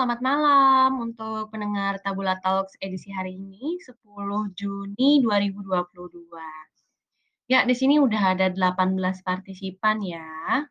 [0.00, 4.00] Selamat malam untuk pendengar Tabula Talks edisi hari ini, 10
[4.56, 6.24] Juni 2022.
[7.52, 10.64] Ya, di sini udah ada 18 partisipan ya.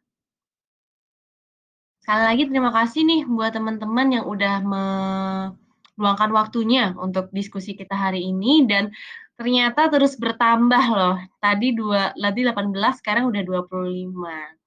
[2.02, 8.26] Sekali lagi terima kasih nih buat teman-teman yang udah meluangkan waktunya untuk diskusi kita hari
[8.26, 8.90] ini dan
[9.38, 11.22] ternyata terus bertambah loh.
[11.38, 14.59] Tadi dua, tadi 18, sekarang udah 25.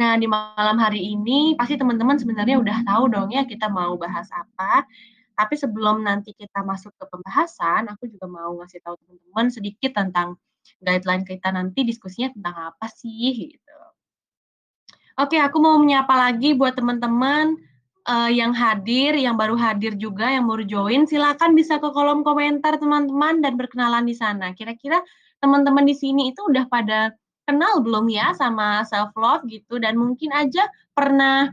[0.00, 4.32] Nah, di malam hari ini pasti teman-teman sebenarnya udah tahu dong ya kita mau bahas
[4.32, 4.88] apa.
[5.36, 10.40] Tapi sebelum nanti kita masuk ke pembahasan, aku juga mau ngasih tahu teman-teman sedikit tentang
[10.80, 13.76] guideline kita nanti diskusinya tentang apa sih gitu.
[15.20, 17.60] Oke, aku mau menyapa lagi buat teman-teman
[18.08, 22.80] uh, yang hadir, yang baru hadir juga, yang baru join, silakan bisa ke kolom komentar
[22.80, 24.56] teman-teman dan berkenalan di sana.
[24.56, 25.04] Kira-kira
[25.44, 27.12] teman-teman di sini itu udah pada
[27.50, 31.50] kenal belum ya sama self love gitu dan mungkin aja pernah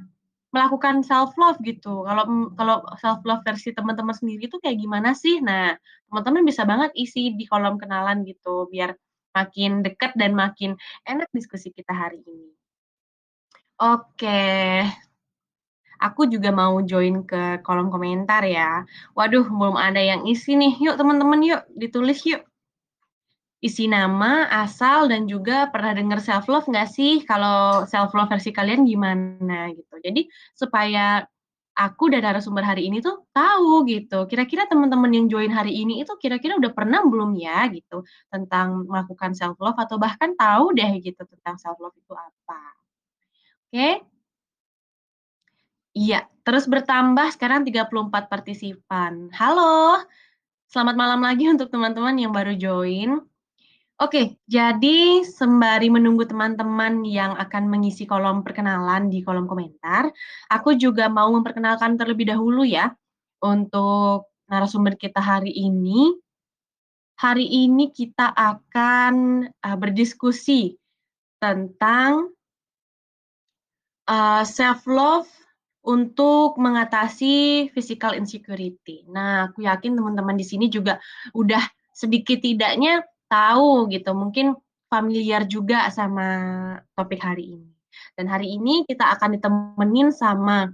[0.54, 2.06] melakukan self love gitu.
[2.06, 5.42] Kalau kalau self love versi teman-teman sendiri itu kayak gimana sih?
[5.42, 5.76] Nah,
[6.08, 8.96] teman-teman bisa banget isi di kolom kenalan gitu biar
[9.36, 10.74] makin dekat dan makin
[11.06, 12.50] enak diskusi kita hari ini.
[13.78, 14.82] Oke.
[15.98, 18.86] Aku juga mau join ke kolom komentar ya.
[19.18, 20.78] Waduh, belum ada yang isi nih.
[20.78, 22.42] Yuk teman-teman yuk ditulis yuk
[23.58, 27.26] isi nama, asal, dan juga pernah dengar self love nggak sih?
[27.26, 29.98] Kalau self love versi kalian gimana gitu.
[29.98, 31.26] Jadi supaya
[31.78, 34.26] aku dan narasumber hari ini tuh tahu gitu.
[34.26, 38.02] Kira-kira teman-teman yang join hari ini itu kira-kira udah pernah belum ya gitu
[38.34, 42.62] tentang melakukan self love atau bahkan tahu deh gitu tentang self love itu apa.
[43.70, 43.90] Oke?
[45.98, 49.34] Iya, terus bertambah sekarang 34 partisipan.
[49.34, 49.98] Halo.
[50.70, 53.18] Selamat malam lagi untuk teman-teman yang baru join.
[53.98, 60.14] Oke, jadi sembari menunggu teman-teman yang akan mengisi kolom perkenalan di kolom komentar,
[60.54, 62.94] aku juga mau memperkenalkan terlebih dahulu ya
[63.42, 66.14] untuk narasumber kita hari ini.
[67.18, 70.78] Hari ini kita akan uh, berdiskusi
[71.42, 72.30] tentang
[74.06, 75.26] uh, self love
[75.82, 79.10] untuk mengatasi physical insecurity.
[79.10, 81.02] Nah, aku yakin teman-teman di sini juga
[81.34, 81.66] udah
[81.98, 84.56] sedikit tidaknya tahu gitu, mungkin
[84.88, 86.28] familiar juga sama
[86.96, 87.72] topik hari ini.
[88.16, 90.72] Dan hari ini kita akan ditemenin sama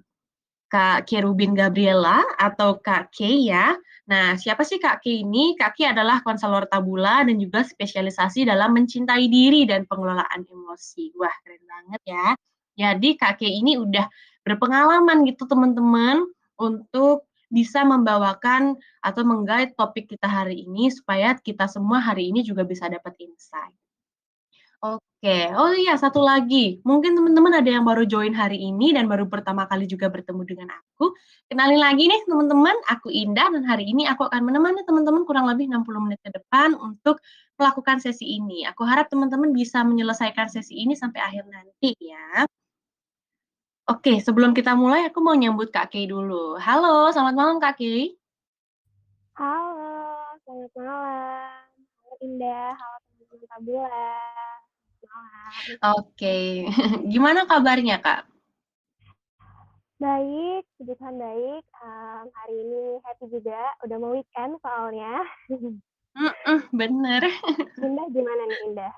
[0.74, 3.78] Kak Kerubin Gabriela atau Kak K ya.
[4.10, 5.54] Nah, siapa sih Kak K ini?
[5.54, 11.14] Kak K adalah konselor tabula dan juga spesialisasi dalam mencintai diri dan pengelolaan emosi.
[11.14, 12.28] Wah, keren banget ya.
[12.74, 14.10] Jadi Kak K ini udah
[14.44, 16.26] berpengalaman gitu teman-teman
[16.58, 18.74] untuk bisa membawakan
[19.06, 23.78] atau menggait topik kita hari ini supaya kita semua hari ini juga bisa dapat insight.
[24.84, 29.32] Oke, oh iya satu lagi, mungkin teman-teman ada yang baru join hari ini dan baru
[29.32, 31.16] pertama kali juga bertemu dengan aku.
[31.48, 35.72] Kenalin lagi nih teman-teman, aku Indah dan hari ini aku akan menemani teman-teman kurang lebih
[35.72, 37.24] 60 menit ke depan untuk
[37.56, 38.68] melakukan sesi ini.
[38.68, 42.44] Aku harap teman-teman bisa menyelesaikan sesi ini sampai akhir nanti ya.
[43.84, 46.56] Oke, sebelum kita mulai aku mau nyambut Kak Kay dulu.
[46.56, 48.16] Halo, selamat malam Kak Kay.
[49.36, 51.68] Halo, selamat malam.
[52.00, 54.08] Halo Indah, halo teman-teman Tabula.
[56.00, 56.64] Oke,
[57.12, 58.24] gimana kabarnya Kak?
[60.00, 61.64] Baik, puji Tuhan baik.
[61.84, 65.28] Um, hari ini happy juga, udah mau weekend soalnya.
[66.14, 67.26] Mm -mm, bener.
[67.90, 68.94] Indah gimana nih Indah?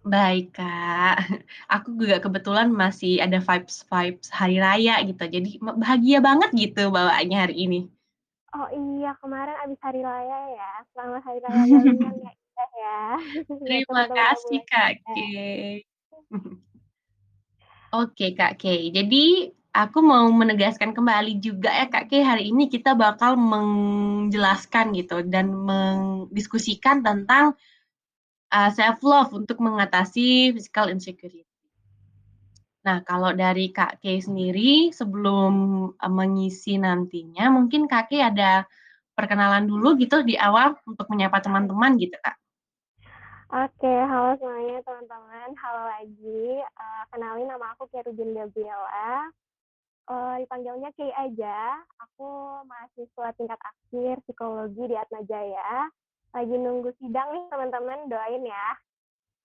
[0.00, 1.44] Baik, Kak.
[1.68, 7.56] Aku juga kebetulan masih ada vibes-vibes hari raya gitu, jadi bahagia banget gitu bawaannya hari
[7.68, 7.80] ini.
[8.50, 10.70] Oh iya, kemarin abis hari raya ya.
[10.90, 13.00] Selamat hari raya ya, Indah ya.
[13.68, 15.84] Terima kasih, Kak Kay.
[18.00, 18.88] Oke, Kak Kay.
[18.90, 25.22] Jadi aku mau menegaskan kembali juga ya Kak Kay, hari ini kita bakal menjelaskan gitu
[25.28, 27.54] dan mendiskusikan tentang
[28.50, 31.46] uh, self love untuk mengatasi physical insecurity.
[32.80, 35.52] Nah, kalau dari Kak Kay sendiri sebelum
[35.94, 38.64] uh, mengisi nantinya, mungkin Kak Kay ada
[39.12, 42.36] perkenalan dulu gitu di awal untuk menyapa teman-teman gitu, Kak.
[43.50, 45.50] Oke, halo semuanya teman-teman.
[45.58, 46.62] Halo lagi.
[46.78, 49.28] Uh, kenalin nama aku Kerubin Gabriela.
[50.08, 51.84] Uh, dipanggilnya Kay aja.
[52.00, 55.90] Aku mahasiswa tingkat akhir psikologi di Atmajaya
[56.30, 58.68] lagi nunggu sidang nih teman-teman doain ya.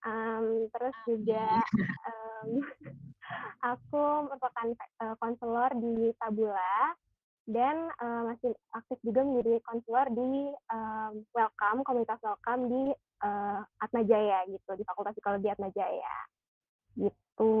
[0.06, 1.46] Um, terus juga
[2.06, 2.62] um,
[3.74, 4.68] aku merupakan
[5.02, 6.94] uh, konselor di Tabula
[7.46, 12.82] dan uh, masih aktif juga menjadi konselor di um, Welcome komunitas Welcome di
[13.22, 16.16] uh, Atmajaya gitu di Fakultas Psikologi Atmajaya.
[16.94, 17.54] Gitu.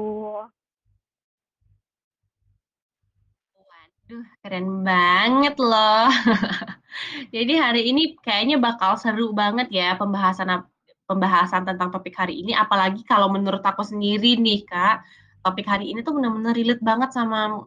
[4.10, 6.06] Duh, keren banget loh.
[7.34, 10.62] Jadi hari ini kayaknya bakal seru banget ya pembahasan
[11.10, 15.02] pembahasan tentang topik hari ini, apalagi kalau menurut aku sendiri nih, Kak,
[15.46, 17.62] topik hari ini tuh bener-bener relate banget sama,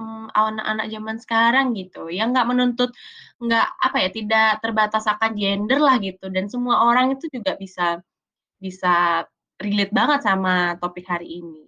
[0.00, 2.90] mmm, anak-anak zaman sekarang gitu, yang nggak menuntut
[3.42, 8.00] nggak, apa ya, tidak terbatas akan gender lah gitu, dan semua orang itu juga bisa
[8.62, 9.24] bisa
[9.62, 11.65] relate banget sama topik hari ini.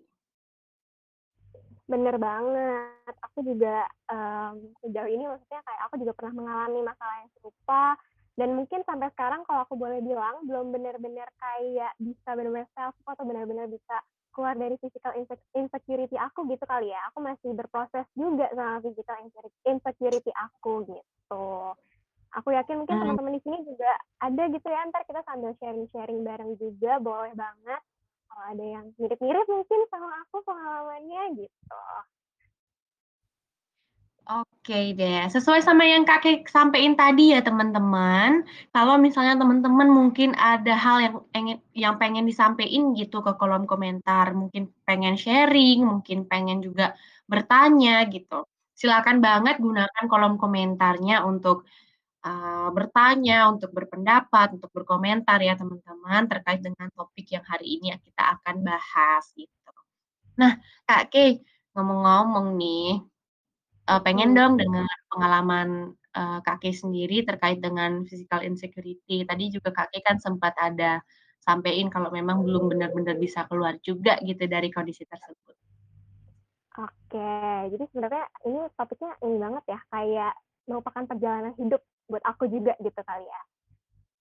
[1.89, 3.17] Bener banget.
[3.33, 7.97] Aku juga, mmm, sejauh ini maksudnya kayak aku juga pernah mengalami masalah yang serupa,
[8.37, 13.25] dan mungkin sampai sekarang kalau aku boleh bilang belum bener-bener kayak bisa bener-bener self atau
[13.25, 14.05] bener-bener bisa
[14.37, 15.17] keluar dari physical
[15.57, 17.01] insecurity aku gitu kali ya.
[17.11, 19.17] Aku masih berproses juga sama physical
[19.65, 21.47] insecurity aku gitu.
[22.37, 23.03] Aku yakin mungkin Mmm.
[23.03, 27.81] teman-teman di sini juga ada gitu ya, entar kita sambil sharing-sharing bareng juga boleh banget,
[28.29, 31.81] kalau ada yang mirip-mirip mungkin sama aku pengalamannya gitu.
[34.29, 38.45] Oke deh, sesuai sama yang Kakak sampein tadi ya teman-teman,
[38.77, 44.37] kalau misalnya teman-teman mungkin ada hal yang pengen yang pengen disampein gitu ke kolom komentar,
[44.37, 46.93] mungkin pengen sharing, mungkin pengen juga
[47.25, 48.45] bertanya gitu,
[48.77, 51.65] silakan banget gunakan kolom komentarnya untuk,
[52.29, 58.37] eee, bertanya, untuk berpendapat, untuk berkomentar ya teman-teman, terkait dengan topik yang hari ini kita
[58.37, 59.73] akan bahas gitu.
[60.39, 61.41] Nah, Kak Kay,
[61.75, 63.01] ngomong-ngomong nih,
[63.89, 65.69] eee, pengen dong denger pengalaman,
[66.15, 69.25] eee, Kak Kay sendiri terkait dengan physical insecurity.
[69.25, 71.01] Tadi juga Kak Kay kan sempat ada
[71.43, 75.57] sampein kalau memang belum bener-bener bisa keluar juga gitu dari kondisi tersebut.
[76.79, 77.35] Oke,
[77.75, 80.33] jadi sebenarnya ini topiknya ini banget ya, kayak
[80.69, 83.43] merupakan perjalanan hidup buat aku juga gitu kali ya.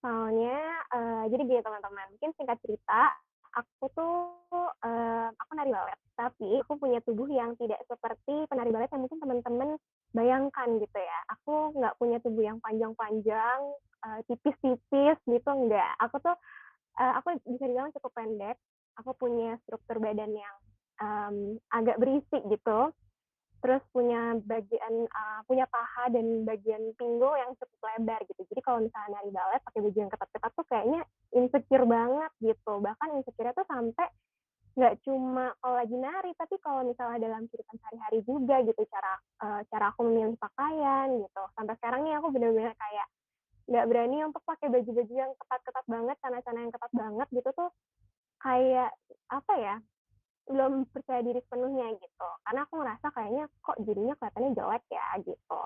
[0.04, 0.58] Soalnya,
[0.94, 3.12] eee, jadi gini teman-teman, mungkin singkat cerita,
[3.58, 4.16] aku tuh,
[4.86, 9.20] eee, aku nari balet, tapi aku punya tubuh yang tidak seperti penari balet yang mungkin
[9.20, 9.70] teman-teman
[10.14, 11.20] bayangkan gitu ya.
[11.40, 13.60] Aku nggak punya tubuh yang panjang-panjang,
[14.06, 15.94] eee, tipis-tipis gitu, enggak.
[16.06, 16.38] Aku tuh,
[17.02, 18.58] eee, aku bisa dibilang cukup pendek,
[19.02, 20.56] aku punya struktur badan yang,
[21.02, 22.94] mmm, agak berisi gitu,
[23.64, 28.42] terus punya bagian, eee, punya paha dan bagian pinggul yang cukup lebar gitu.
[28.54, 31.02] Jadi kalau misalnya nari balet pakai baju yang ketat-ketat tuh kayaknya
[31.34, 32.74] insecure banget gitu.
[32.80, 34.08] Bahkan insecure-nya tuh sampai
[34.78, 39.62] nggak cuma kalau lagi nari, tapi kalau misalnya dalam kehidupan sehari-hari juga gitu, cara, eee,
[39.74, 41.44] cara aku memilih pakaian gitu.
[41.58, 43.08] Sampai sekarang nih aku bener-bener kayak
[43.68, 47.70] nggak berani untuk pakai baju-baju yang ketat-ketat banget, celana-celana yang ketat banget gitu tuh,
[48.40, 48.90] kayak
[49.34, 49.76] apa ya,
[50.48, 52.28] belum percaya diri sepenuhnya gitu.
[52.48, 55.60] Karena aku ngerasa kayaknya kok jadinya kelihatannya jelek ya gitu.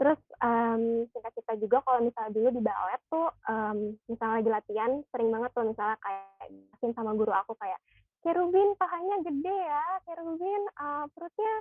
[0.00, 3.78] Terus, mmm, singkat cerita juga kalau misalnya dulu di balet tuh, mmm,
[4.10, 7.78] misalnya lagi latihan sering banget tuh misalnya kayak dijelasin sama guru aku kayak,
[8.26, 11.54] "Cherubin pahanya gede ya, Cherubin, eee, perutnya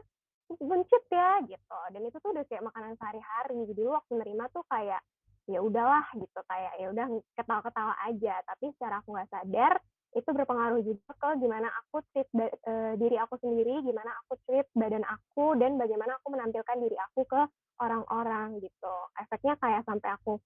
[0.62, 1.80] buncit ya," gitu.
[1.94, 3.56] Dan itu tuh udah kayak makanan sehari-hari.
[3.69, 5.02] Jadi dulu waktu nerima tuh kayak,
[5.50, 7.06] ya udahlah gitu, kayak ya udah
[7.38, 8.36] ketawa-ketawa aja.
[8.48, 9.74] Tapi secara aku nggak sadar,
[10.18, 15.04] itu berpengaruh juga ke gimana aku treat eee, diri aku sendiri, gimana aku treat badan
[15.08, 17.42] aku, dan bagaimana aku menampilkan diri aku ke
[17.81, 18.96] orang-orang gitu.
[19.22, 20.39] Efeknya kayak sampai aku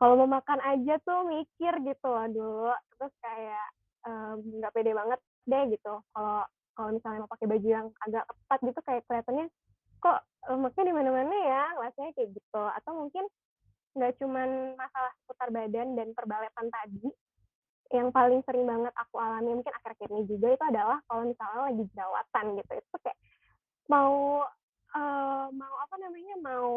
[0.00, 3.66] kalau mau makan aja tuh mikir gitu loh dulu, terus kayak,
[4.08, 6.44] mmm, nggak pede banget deh gitu kalau
[6.76, 9.46] kalau misalnya mau pakai baju yang agak ketat gitu kayak kelihatannya,
[10.00, 10.18] "Kok
[10.54, 12.62] lemaknya di mana-mana ya?" Rasanya kayak gitu.
[12.80, 13.24] Atau mungkin
[13.98, 17.06] nggak cuman masalah seputar badan dan perbaletan tadi,
[17.90, 21.84] yang paling sering banget aku alami mungkin akhir-akhir ini juga itu adalah kalau misalnya lagi
[21.94, 23.18] jerawatan gitu, itu kayak
[23.90, 24.44] mau,
[24.94, 26.70] eee, mau apa namanya, mau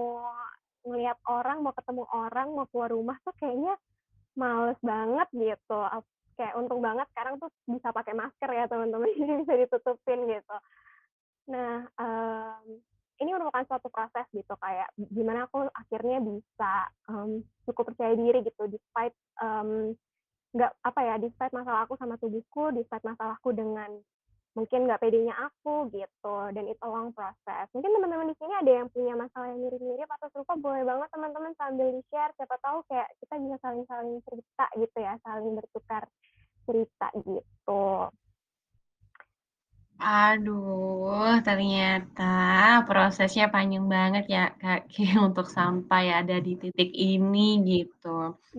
[0.83, 3.73] ngelihat orang, mau ketemu orang, mau keluar rumah tuh kayaknya
[4.37, 5.79] males banget gitu.
[6.37, 10.57] Kayak untung banget sekarang tuh bisa pakai masker ya teman-teman, jadi bisa ditutupin gitu.
[11.51, 12.63] Nah, mmm,
[13.21, 16.73] ini merupakan suatu proses gitu kayak gimana aku akhirnya bisa,
[17.11, 19.93] mmm, cukup percaya diri gitu despite, mmm,
[20.53, 23.89] nggak apa ya, despite masalah aku sama tubuhku, despite masalahku dengan
[24.53, 27.65] mungkin nggak pedenya aku gitu, dan itu long process.
[27.73, 31.53] Mungkin teman-teman di sini ada yang punya masalah yang mirip-mirip atau serupa, boleh banget teman-teman
[31.57, 36.03] sambil di-share, siapa tahu kayak kita bisa saling-saling cerita gitu ya, saling bertukar
[36.69, 37.85] cerita gitu.
[40.03, 42.21] Aduh, ternyata
[42.87, 44.79] prosesnya panjang banget ya, Kak,
[45.27, 48.07] untuk sampai ada di titik ini gitu.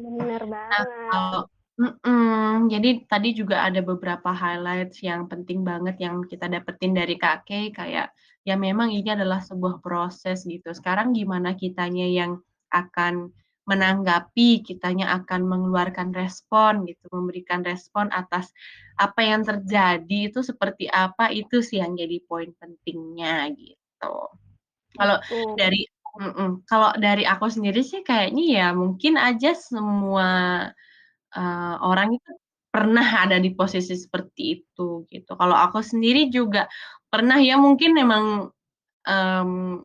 [0.02, 0.88] Bener Nah, banget.
[1.10, 1.40] kalau
[1.78, 7.48] mhm, jadi tadi juga ada beberapa highlights yang penting banget yang kita dapetin dari Kak
[7.48, 8.14] Kay, kayak
[8.46, 10.70] ya memang ini adalah sebuah proses gitu.
[10.70, 12.38] Sekarang gimana kitanya yang
[12.70, 13.32] akan
[13.64, 18.52] menanggapi, kitanya akan mengeluarkan respon gitu, memberikan respon atas
[19.00, 24.14] apa yang terjadi itu seperti apa, itu sih yang jadi poin pentingnya gitu.
[24.94, 25.16] Kalau
[25.58, 25.88] dari
[26.20, 30.28] mhm, kalau dari aku sendiri sih kayaknya ya mungkin aja semua,
[31.36, 32.30] eee, orang itu
[32.74, 35.32] pernah ada di posisi seperti itu, gitu.
[35.38, 36.66] Kalau aku sendiri juga
[37.12, 38.24] pernah ya mungkin memang,
[39.08, 39.84] mmm,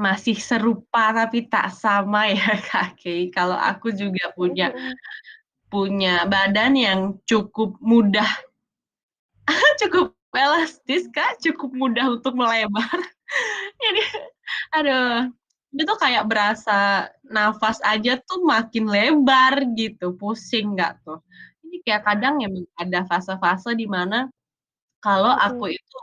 [0.00, 3.30] masih serupa tapi tak sama ya, Kak, Kei.
[3.34, 4.94] Kalau aku juga Mhm punya mhm.
[5.72, 8.28] punya badan yang cukup mudah
[9.80, 12.98] cukup elastis, Kak, cukup mudah untuk melebar.
[13.82, 14.02] Jadi
[14.76, 15.30] aduh,
[15.74, 21.20] itu tuh kayak berasa nafas aja tuh makin lebar gitu, pusing nggak tuh.
[21.64, 24.28] Jadi kayak kadang emang ada fase-fase di mana
[25.04, 25.98] kalau aku itu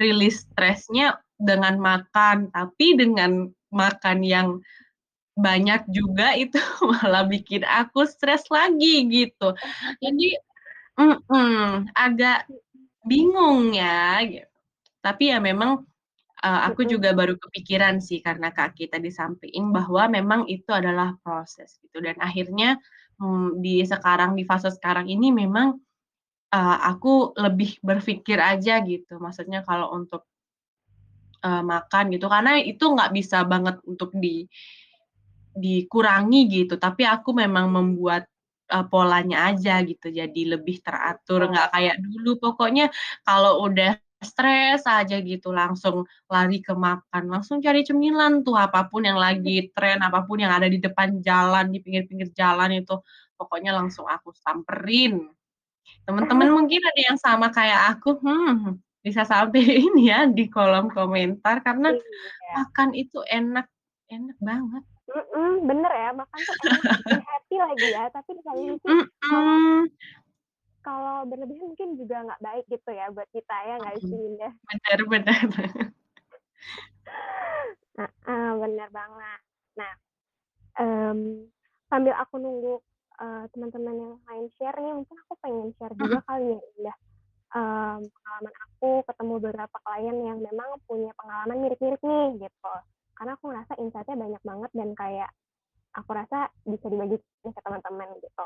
[0.00, 4.48] rilis stresnya dengan makan, tapi dengan makan yang
[5.38, 9.54] banyak juga itu malah bikin aku stres lagi gitu.
[10.04, 10.36] Jadi
[11.00, 13.08] mhm, agak Mhm.
[13.08, 14.48] bingung ya, gitu.
[15.04, 15.84] Tapi ya memang,
[16.44, 21.78] eee, aku juga baru kepikiran sih karena Kakak tadi sampein bahwa memang itu adalah proses
[21.84, 22.00] gitu.
[22.04, 22.76] Dan akhirnya,
[23.22, 25.76] mmm, di sekarang, di fase sekarang ini memang,
[26.54, 30.24] eee, aku lebih berpikir aja gitu, maksudnya kalau untuk
[31.44, 34.44] eee, makan gitu, karena itu nggak bisa banget untuk di
[35.58, 38.26] dikurangi gitu, tapi aku memang membuat,
[38.86, 41.50] polanya aja gitu, jadi lebih teratur, Betul.
[41.58, 42.30] nggak kayak dulu.
[42.38, 42.86] Pokoknya
[43.26, 49.02] kalau udah stres aja gitu langsung lari ke makan, langsung cari cemilan tuh, apa pun
[49.04, 53.00] yang lagi tren, apa pun yang ada di depan jalan, di pinggir-pinggir jalan itu,
[53.40, 55.32] pokoknya langsung aku samperin.
[56.04, 61.96] Temen-temen mungkin ada yang sama kayak aku, hmm, bisa sampein ya di kolom komentar karena
[61.96, 62.66] Iya.
[62.66, 63.66] makan itu enak,
[64.10, 64.84] enak banget.
[65.10, 66.82] Mhm, bener ya, makan tuh enak,
[67.26, 68.90] happy lagi ya, tapi di satu sisi
[70.86, 74.50] kalau berlebihan mungkin juga nggak baik gitu ya buat kita, ya nggak sih, Dinda?
[74.68, 75.92] bener bener.
[77.98, 79.40] Heeh, bener banget.
[79.78, 79.92] Nah,
[80.80, 81.50] mmm,
[81.90, 82.74] sambil aku nunggu,
[83.22, 86.22] eee, teman-teman yang lain share nih, mungkin aku pengen share juga Mhm.
[86.28, 86.94] kali ya, Dinda,
[87.56, 92.74] mmm, pengalaman aku ketemu beberapa klien yang memang punya pengalaman mirip-mirip nih, gitu.
[93.18, 95.30] Karena aku ngerasa insight-nya banyak banget dan kayak
[95.96, 98.44] aku rasa bisa dibagi ke teman-teman, gitu.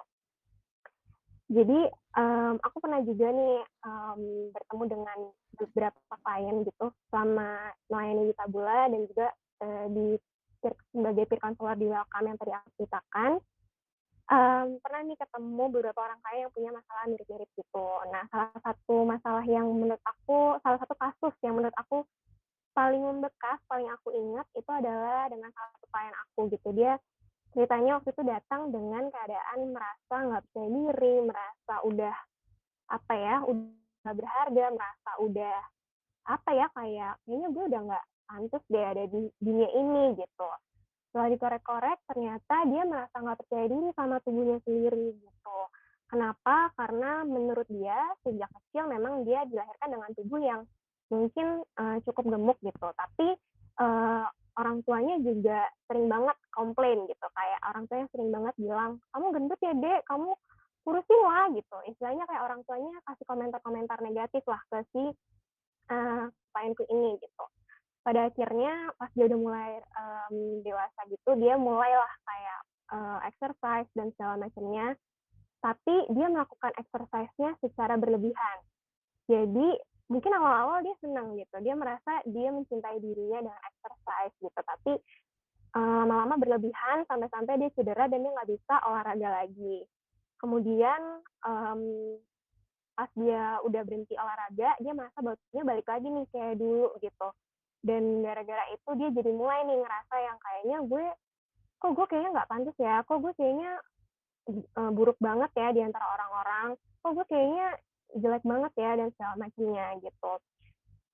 [1.52, 1.78] Jadi,
[2.16, 5.18] mmm, aku pernah juga nih, mmm, bertemu dengan
[5.60, 9.28] beberapa klien gitu, selama melayani di Tabula dan juga,
[9.60, 10.06] eee, di
[10.96, 13.30] sebagai peer counselor di Welcome yang tadi aku ceritakan,
[14.32, 17.86] mmm, pernah nih ketemu beberapa orang klien yang punya masalah mirip-mirip gitu.
[18.08, 22.08] Nah, salah satu masalah yang menurut aku salah satu kasus yang menurut aku
[22.72, 26.68] paling membekas, paling aku ingat, itu adalah dengan salah satu klien aku gitu.
[26.72, 26.92] Dia
[27.54, 32.16] ceritanya waktu itu datang dengan keadaan merasa nggak percaya diri, merasa udah,
[32.92, 35.58] apa ya, udah berharga, merasa udah,
[36.28, 40.48] apa ya, kayak, "Kayaknya gue udah nggak pantes deh ada di dunia ini," gitu.
[41.10, 45.58] Setelah dikorek-korek, ternyata dia merasa nggak percaya diri sama tubuhnya sendiri, gitu.
[46.10, 46.70] Kenapa?
[46.78, 50.62] Karena menurut dia, sejak kecil memang dia dilahirkan dengan tubuh yang
[51.12, 53.28] mungkin, eee, cukup gemuk gitu, tapi,
[53.80, 54.26] eee,
[54.58, 59.60] orang tuanya juga sering banget komplain gitu, kayak orang tuanya sering banget bilang, "Kamu gendut
[59.62, 60.30] ya, Dek, kamu
[60.86, 61.76] kurusin lah," gitu.
[61.90, 65.04] Istilahnya kayak orang tuanya kasih komentar-komentar negatif lah ke si,
[66.54, 67.44] klienku ini, gitu.
[68.06, 69.70] Pada akhirnya pas dia udah mulai,
[70.30, 72.60] mmm, dewasa gitu, dia mulailah kayak,
[72.94, 74.94] eee, exercise dan segala macemnya,
[75.64, 78.58] tapi dia melakukan exercise-nya secara berlebihan.
[79.30, 79.80] Jadi,
[80.14, 84.92] mungkin awal-awal dia senang gitu, dia merasa dia mencintai dirinya dengan exercise gitu, tapi,
[85.74, 89.84] eee, lama-lama berlebihan sampai-sampai dia cedera dan dia nggak bisa olahraga lagi.
[90.38, 91.02] Kemudian,
[91.42, 92.20] mmm,
[92.94, 97.28] pas dia udah berhenti olahraga, dia merasa badan dia balik lagi nih kayak dulu gitu.
[97.84, 101.06] Dan gara-gara itu dia jadi mulai nih ngerasa yang kayaknya gue,
[101.82, 102.96] "Kok gue kayaknya nggak pantes ya?
[103.06, 103.70] Kok gue kayaknya,
[104.50, 106.68] eee, buruk banget ya di antara orang-orang?
[107.02, 107.66] Kok gue kayaknya
[108.18, 110.32] jelek banget ya?" Dan segala macemnya gitu.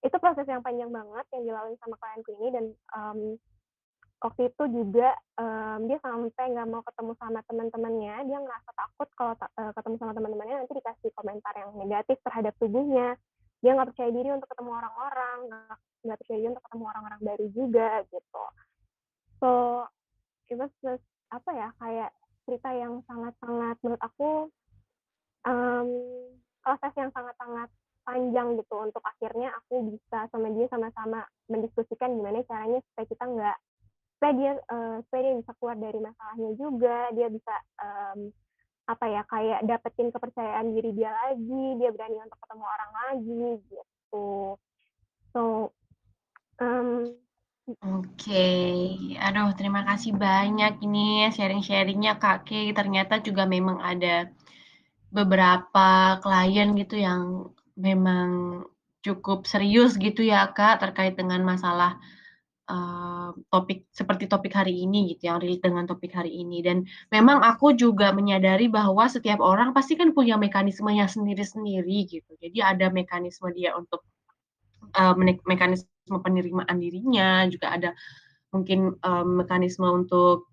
[0.04, 3.30] Itu proses yang panjang banget yang dilalui sama klienku ini dan, mmm,
[4.20, 9.34] waktu itu juga, mmm, dia sampai nggak mau ketemu sama teman-temannya, dia ngerasa takut kalau
[9.36, 13.16] eee, ketemu sama teman-temannya nanti dikasih komentar yang negatif terhadap tubuhnya.
[13.60, 15.38] Dia nggak percaya diri untuk ketemu orang-orang,
[16.04, 18.44] nggak percaya diri untuk ketemu orang-orang baru juga, gitu.
[19.40, 19.48] So,
[20.52, 22.10] it was just, apa ya, kayak
[22.48, 24.30] cerita yang sangat-sangat menurut aku,
[25.48, 27.68] mmm, proses yang sangat-sangat
[28.04, 33.56] panjang gitu untuk akhirnya aku bisa sama dia sama-sama mendiskusikan gimana caranya supaya kita nggak
[34.20, 38.20] supaya dia, eee, supaya dia bisa keluar dari masalahnya juga, dia bisa, mmm,
[38.92, 44.60] apa ya, kayak dapetin kepercayaan diri dia lagi, dia berani untuk ketemu orang lagi, gitu.
[45.32, 45.72] So,
[46.60, 47.16] mmm,
[47.80, 48.50] Oke,
[49.16, 54.28] aduh terima kasih banyak ini sharing-sharing-nya Kak Kay, ternyata juga memang ada
[55.14, 58.62] beberapa klien gitu yang memang
[59.06, 61.96] cukup serius gitu ya Kak, terkait dengan masalah,
[62.70, 66.60] eee, topik seperti topik hari ini gitu, yang relate dengan topik hari ini.
[66.64, 72.32] Dan memang aku juga menyadari bahwa setiap orang pasti kan punya mekanismenya sendiri-sendiri gitu.
[72.42, 74.04] Jadi ada mekanisme dia untuk,
[75.18, 75.88] menek mekanisme
[76.22, 77.90] penerimaan dirinya, juga ada
[78.54, 80.49] mungkin, eee, mekanisme untuk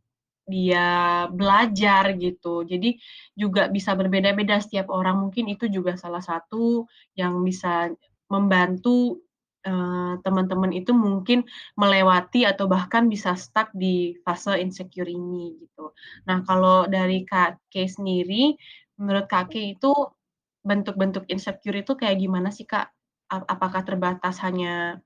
[0.47, 2.63] dia belajar gitu.
[2.65, 2.97] Jadi
[3.35, 6.87] juga bisa berbeda-beda setiap orang, mungkin itu juga salah satu
[7.19, 7.91] yang bisa
[8.31, 9.19] membantu,
[9.67, 11.43] eee, teman-teman itu mungkin
[11.79, 15.91] melewati atau bahkan bisa stuck di fase insecure ini gitu.
[16.27, 18.55] Nah kalau dari Kak Kay sendiri,
[18.99, 19.91] menurut Kak Kay itu
[20.67, 22.91] bentuk-bentuk insecure itu kayak gimana sih Kak?
[23.31, 24.99] Apakah terbatas hanya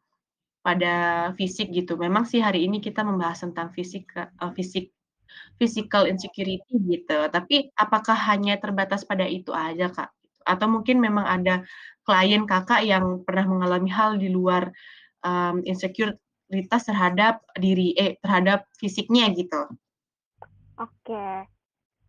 [0.65, 1.98] pada fisik gitu?
[2.00, 4.86] Memang sih hari ini kita membahas tentang fisik eee, fisik
[5.61, 10.09] physical insecurity gitu, tapi apakah hanya terbatas pada itu aja Kak?
[10.43, 11.61] Atau mungkin memang ada
[12.01, 14.73] klien Kakak yang pernah mengalami hal di luar,
[15.63, 19.69] insecurities terhadap diri eh, terhadap fisiknya gitu?
[20.81, 21.45] Oke.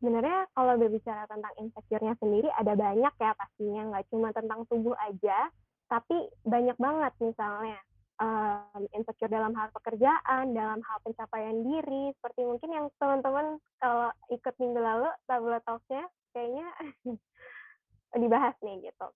[0.01, 5.47] Sebenarnya kalau berbicara tentang insecure-nya sendiri ada banyak ya pastinya, nggak cuma tentang tubuh aja,
[5.87, 7.79] tapi banyak banget misalnya,
[8.23, 14.55] mmm, insecure dalam hal pekerjaan, dalam hal pencapaian diri, seperti mungkin yang teman-teman kalau ikut
[14.63, 16.67] minggu lalu Tabula Talks-nya kayaknya
[18.23, 19.07] dibahas nih gitu.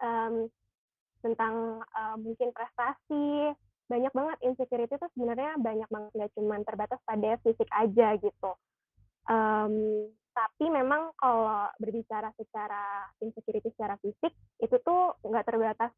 [0.00, 0.48] Mmm,
[1.24, 3.52] tentang, eee, mungkin prestasi,
[3.88, 8.50] banyak banget insecurity itu sebenarnya banyak banget, nggak cuman terbatas pada fisik aja gitu.
[9.28, 15.92] Mmm, tapi memang kalau berbicara secara insecurity secara fisik, itu tuh nggak terbatas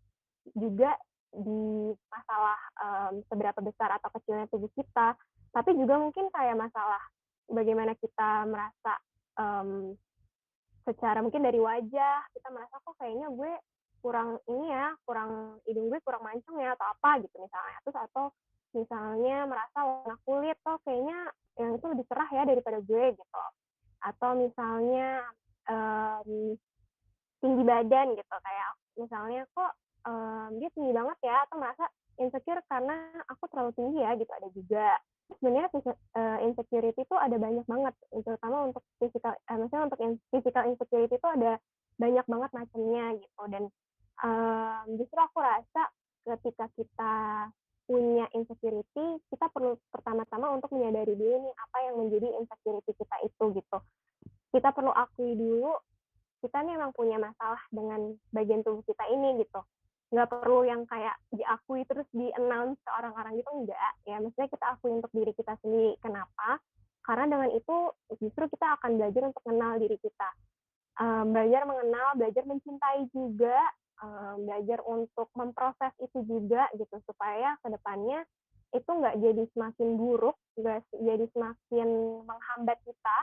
[0.54, 0.94] juga
[1.32, 5.14] di masalah, mmm, seberapa besar atau kecilnya tubuh kita,
[5.54, 7.02] tapi juga mungkin kayak masalah
[7.50, 8.94] bagaimana kita merasa,
[9.38, 9.94] mmm,
[10.86, 13.52] secara mungkin dari wajah, kita merasa, "Kok kayaknya gue
[14.04, 17.78] kurang ini ya, kurang hidung gue kurang mancung ya," atau apa gitu misalnya.
[17.82, 18.24] Terus atau
[18.70, 21.18] misalnya merasa warna kulit, "Oh kayaknya
[21.58, 23.44] yang itu lebih cerah ya daripada gue," gitu.
[24.04, 25.26] Atau misalnya,
[25.66, 26.54] mmm,
[27.42, 29.72] tinggi badan gitu, kayak misalnya, "Kok,
[30.06, 31.84] mmm, dia tinggi banget ya," atau merasa
[32.22, 32.96] insecure karena,
[33.34, 34.88] "Aku terlalu tinggi ya," gitu, ada juga.
[35.42, 35.68] Sebenarnya
[36.16, 41.14] eee, insecurity itu ada banyak banget, terutama untuk physical eee, maksudnya untuk in physical insecurity
[41.18, 41.58] itu ada
[41.98, 43.64] banyak banget macamnya gitu dan,
[44.22, 45.82] mmm, justru aku rasa
[46.26, 47.14] ketika kita
[47.86, 53.44] punya insecurity, kita perlu pertama-tama untuk menyadari dulu nih apa yang menjadi insecurity kita itu
[53.62, 53.78] gitu.
[54.54, 55.74] Kita perlu akui dulu,
[56.42, 59.60] kita memang punya masalah dengan bagian tubuh kita ini gitu.
[60.14, 63.92] Nggak perlu yang kayak diakui terus di-announce ke orang-orang gitu, enggak.
[64.06, 65.98] Ya maksudnya kita akui untuk diri kita sendiri.
[65.98, 66.62] Kenapa?
[67.02, 67.76] Karena dengan itu
[68.22, 70.30] justru kita akan belajar untuk mengenal diri kita.
[71.02, 73.58] Mmm, belajar mengenal, belajar mencintai juga,
[74.00, 78.24] eee, belajar untuk memproses itu juga gitu, supaya ke depannya
[78.74, 81.88] itu nggak jadi semakin buruk, nggak jadi semakin
[82.26, 83.18] menghambat kita,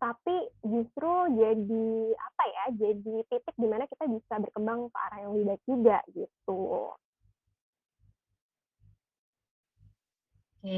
[0.00, 5.30] tapi justru jadi apa ya, jadi titik di mana kita bisa berkembang ke arah yang
[5.36, 6.60] lebih baik juga gitu.
[10.60, 10.76] Oke,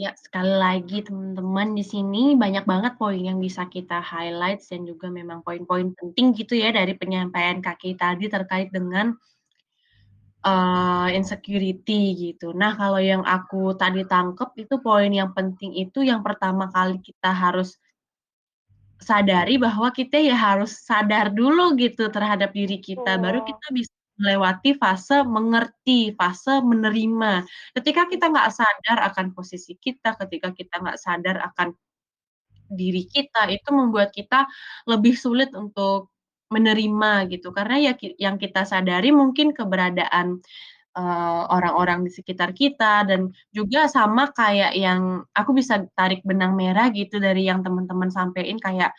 [0.00, 5.12] iya sekali lagi teman-teman di sini banyak banget poin yang bisa kita highlights dan juga
[5.12, 9.12] memang poin-poin penting gitu ya dari penyampaian Kak Kay tadi terkait dengan
[10.40, 12.56] eee, insecurity gitu.
[12.56, 17.28] Nah kalau yang aku tadi tangkep itu poin yang penting itu yang pertama kali kita
[17.28, 17.76] harus
[18.98, 23.54] sadari bahwa kita ya harus sadar dulu gitu terhadap diri kita, baru Betul.
[23.54, 27.46] kita bisa melewati fase mengerti, fase menerima.
[27.78, 31.70] Ketika kita nggak sadar akan posisi kita, ketika kita nggak sadar akan
[32.68, 34.44] diri kita, itu membuat kita
[34.90, 36.10] lebih sulit untuk
[36.50, 37.54] menerima gitu.
[37.54, 40.42] Karena ya yang kita sadari mungkin keberadaan,
[40.96, 46.88] eee, orang-orang di sekitar kita dan juga sama kayak yang aku bisa tarik benang merah
[46.94, 48.92] gitu dari yang teman-teman sampein kayak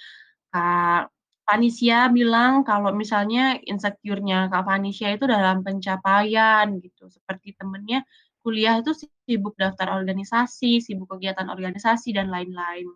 [0.53, 1.09] Kak
[1.49, 8.05] Vanisya bilang kalau misalnya insecure-nya Kak Vanisya itu dalam pencapaian gitu, seperti temennya
[8.45, 8.93] kuliah itu
[9.27, 12.87] sibuk daftar organisasi, sibuk kegiatan organisasi, dan lain-lain.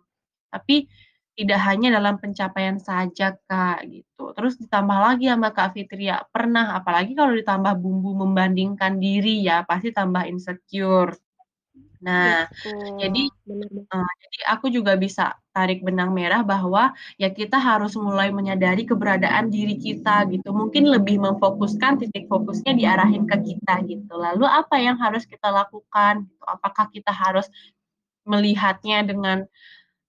[0.52, 0.86] Tapi
[1.38, 4.32] tidak hanya dalam pencapaian saja Kak, gitu.
[4.36, 9.90] Terus ditambah lagi sama Kak Fitria, pernah apalagi kalau ditambah bumbu membandingkan diri ya, pasti
[9.94, 11.14] tambah insecure.
[12.04, 12.46] Nah,
[13.00, 13.86] jadi Betul, bener banget.
[13.94, 19.48] eee, jadi aku juga bisa tarik benang merah bahwa, ya kita harus mulai menyadari keberadaan
[19.54, 24.14] diri kita gitu, mungkin lebih memfokuskan titik fokusnya diarahin ke kita gitu.
[24.18, 26.26] Lalu apa yang harus kita lakukan?
[26.46, 27.46] Apakah kita harus
[28.28, 29.44] melihatnya dengan,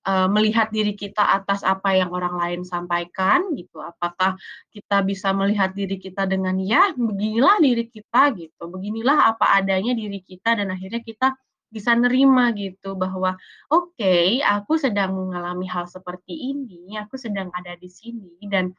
[0.06, 3.82] eee, melihat diri kita atas apa yang orang lain sampaikan gitu?
[3.82, 4.38] Apakah
[4.72, 10.22] kita bisa melihat diri kita dengan, "Ya beginilah diri kita," gitu, "beginilah apa adanya diri
[10.22, 11.34] kita," dan akhirnya kita
[11.74, 13.36] bisa nerima gitu bahwa,
[13.68, 18.72] "Oke, aku sedang mengalami hal seperti ini, aku sedang ada di sini, dan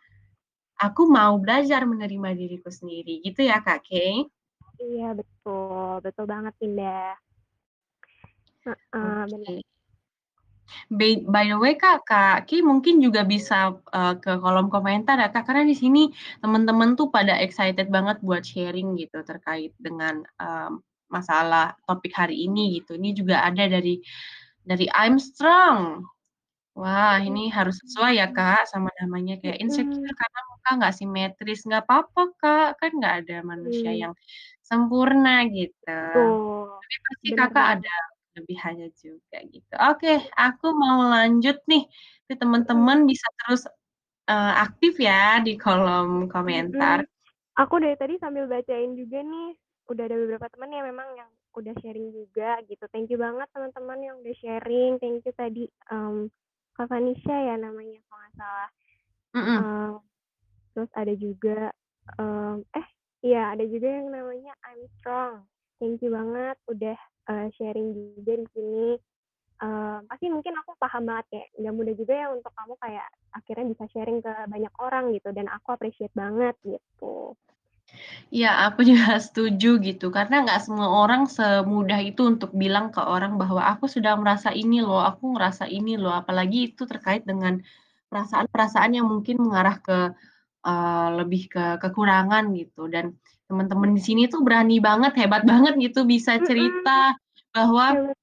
[0.81, 4.25] aku mau belajar menerima diriku sendiri." Gitu ya, Kak, Kay?
[4.81, 7.17] Iya betul, betul banget, Indah.
[8.65, 9.61] Heeh, bener.
[9.61, 9.76] Oke.
[10.91, 15.29] By by the way, Kak, Kak Kay mungkin juga bisa, eee, ke kolom komentar ya,
[15.35, 16.11] Kak, karena di sini
[16.43, 22.83] temen-temen tuh pada excited banget buat sharing gitu terkait dengan, mmm, masalah topik hari ini
[22.83, 22.99] gitu.
[22.99, 24.03] Ini juga ada dari
[24.67, 26.03] dari I'm Strong.
[26.79, 28.29] Wah, Mhm ini harus sesuai ya.
[28.33, 33.37] Kak, sama namanya kayak insecure karena muka nggak simetris, nggak papa, Kak, kan nggak ada
[33.47, 33.97] manusia Mmm.
[33.97, 34.15] yang
[34.65, 35.93] sempurna gitu.
[36.83, 37.95] Tapi pasti bener Kakak ada
[38.37, 38.45] banget.
[38.45, 39.75] kelebihannya juga gitu.
[39.89, 41.89] Oke, aku mau lanjut nih
[42.29, 43.65] ke temen-temen bisa terus,
[44.29, 47.01] eee, aktif ya di kolom komentar.
[47.09, 47.09] Mhm.
[47.57, 49.57] Aku dari tadi sambil bacain juga nih,
[49.89, 52.85] udah ada beberapa temen yang memang yang udah sharing juga gitu.
[52.93, 56.29] Thank you banget teman-teman yang udah sharing, thank you tadi, mmm,
[56.77, 58.69] Kak Vanisha ya namanya kalau nggak salah.
[59.33, 59.57] Mhm.
[59.57, 59.93] Eee,
[60.77, 61.61] terus ada juga,
[62.21, 62.89] mmm, eh,
[63.25, 65.49] iya ada juga yang namanya I'm Strong.
[65.81, 66.99] Thank you banget udah,
[67.31, 68.87] eee, sharing juga di sini.
[69.65, 73.09] Eee, pasti mungkin aku paham banget kayak nggak mudah juga ya untuk kamu kayak
[73.39, 77.37] akhirnya bisa sharing ke banyak orang gitu dan aku appreciate banget gitu.
[78.35, 83.33] Iya, aku juga setuju gitu, karena nggak semua orang semudah itu untuk bilang ke orang
[83.41, 87.55] bahwa, "Aku sedang merasa ini loh, aku ngerasa ini loh." Apalagi itu terkait dengan
[88.11, 89.99] perasaan-perasaan yang mungkin mengarah ke,
[90.67, 92.91] eee, lebih ke kekurangan gitu.
[92.91, 93.15] Dan
[93.47, 97.15] temen-temen di sini tuh berani banget, hebat banget gitu bisa cerita
[97.55, 98.17] bahwa Hebat.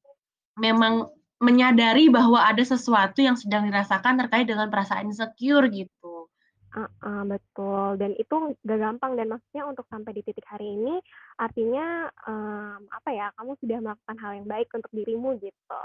[0.60, 0.94] memang
[1.44, 6.28] menyadari bahwa ada sesuatu yang sedang dirasakan terkait dengan perasaan insecure gitu.
[6.74, 8.34] Heeh, betul, dan itu
[8.66, 10.98] nggak gampang dan maksudnya untuk sampai di titik hari ini,
[11.38, 15.84] artinya, mmm, apa ya, kamu sudah melakukan hal yang baik untuk dirimu gitu.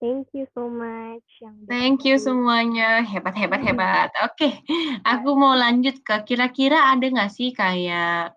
[0.00, 4.08] Thank you so much yang Thank you semuanya, hebat hebat hebat.
[4.24, 4.64] Oke,
[5.04, 5.40] aku Iya.
[5.40, 8.32] mau lanjut ke kira-kira ada nggak sih kayak,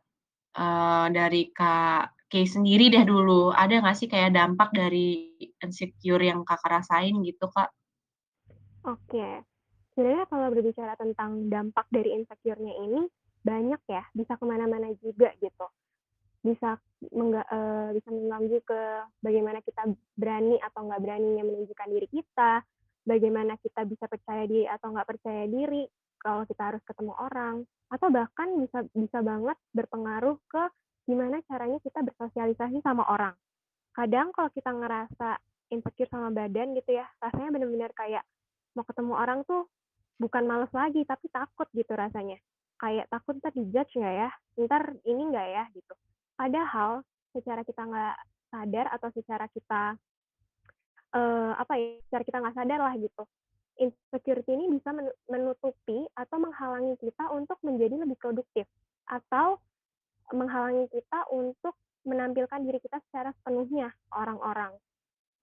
[0.57, 6.43] eee, dari Kak Kay sendiri deh dulu, ada nggak sih kayak dampak dari insecure yang
[6.43, 7.71] Kakak rasain gitu, Kak?
[8.83, 9.47] Oke.
[9.95, 13.07] Sebenarnya kalau berbicara tentang dampak dari insecure-nya ini,
[13.45, 15.67] banyak ya, bisa ke mana-mana juga gitu.
[16.43, 16.75] Bisa
[17.15, 18.79] mengga eee, bisa mengganggu ke
[19.23, 19.87] bagaimana kita
[20.19, 22.59] berani atau nggak beraninya menunjukkan diri kita,
[23.07, 25.87] bagaimana kita bisa percaya diri atau nggak percaya diri
[26.19, 27.55] kalau kita harus ketemu orang,
[27.91, 30.63] atau bahkan bisa bisa banget berpengaruh ke
[31.07, 33.35] gimana caranya kita bersosialisasi sama orang.
[33.95, 35.39] Kadang kalau kita ngerasa
[35.73, 38.23] insecure sama badan gitu ya, rasanya bener-bener kayak
[38.75, 39.67] mau ketemu orang tuh
[40.19, 42.39] bukan males lagi, tapi takut gitu rasanya.
[42.79, 44.29] Kayak takut entar di-judge nggak ya?
[44.59, 45.63] Entar ini nggak ya?
[45.75, 45.93] Gitu.
[46.39, 48.15] Padahal secara kita nggak
[48.49, 49.97] sadar atau secara kita,
[51.13, 53.23] eee, apa ya, secara kita nggak sadar lah gitu,
[53.81, 58.65] insecurity ini bisa menu menutupi atau menghalangi kita untuk menjadi lebih produktif,
[59.09, 59.57] atau
[60.33, 64.73] menghalangi kita untuk menampilkan diri kita secara sepenuhnya orang-orang,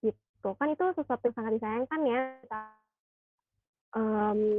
[0.02, 0.50] gitu.
[0.58, 2.60] Kan itu sesuatu yang sangat disayangkan ya, kita
[3.98, 4.58] mmm,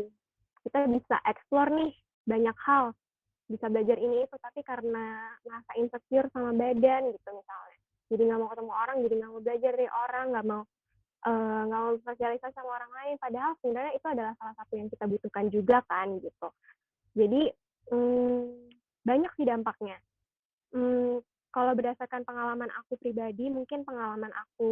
[0.68, 1.92] kita bisa explore nih
[2.28, 2.92] banyak hal,
[3.52, 7.78] bisa belajar ini itu, tapi karena ngerasa insecure sama badan gitu misalnya,
[8.10, 10.62] jadi nggak mau ketemu orang, jadi nggak mau belajar dari orang, nggak mau,
[11.28, 15.06] eee, nggak mau bersosialisasi sama orang lain, padahal sebenarnya itu adalah salah satu yang kita
[15.08, 16.48] butuhkan juga kan gitu.
[17.16, 17.42] Jadi,
[17.92, 18.44] mmm,
[19.04, 19.98] banyak sih dampaknya.
[20.76, 21.20] Mmm,
[21.52, 24.72] kalau berdasarkan pengalaman aku pribadi, mungkin pengalaman aku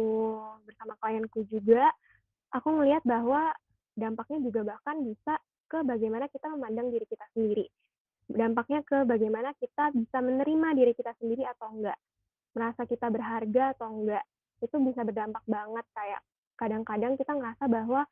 [0.64, 1.92] bersama klienku juga,
[2.56, 3.52] aku ngelihat bahwa
[3.96, 5.36] dampaknya juga bahkan bisa
[5.70, 7.68] ke bagaimana kita memandang diri kita sendiri.
[8.30, 11.98] Dampaknya ke bagaimana kita bisa menerima diri kita sendiri atau enggak,
[12.54, 14.22] merasa kita berharga atau enggak.
[14.62, 16.20] Itu bisa berdampak banget kayak
[16.54, 18.06] kadang-kadang kita ngerasa bahwa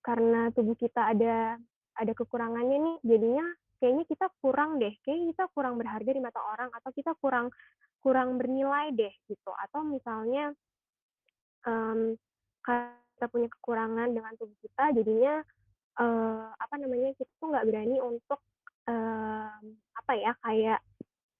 [0.00, 1.58] karena tubuh kita ada
[1.98, 3.46] ada kekurangannya nih, jadinya
[3.82, 7.50] kayaknya kita kurang deh, kayaknya kita kurang berharga di mata orang atau kita kurang
[8.00, 9.50] kurang bernilai deh gitu.
[9.52, 10.54] Atau misalnya
[12.64, 15.42] karena kita punya kekurangan dengan tubuh kita jadinya,
[16.00, 18.40] eee, apa namanya, kita tuh nggak berani untuk,
[18.88, 19.62] mmm,
[20.00, 20.80] apa ya, kayak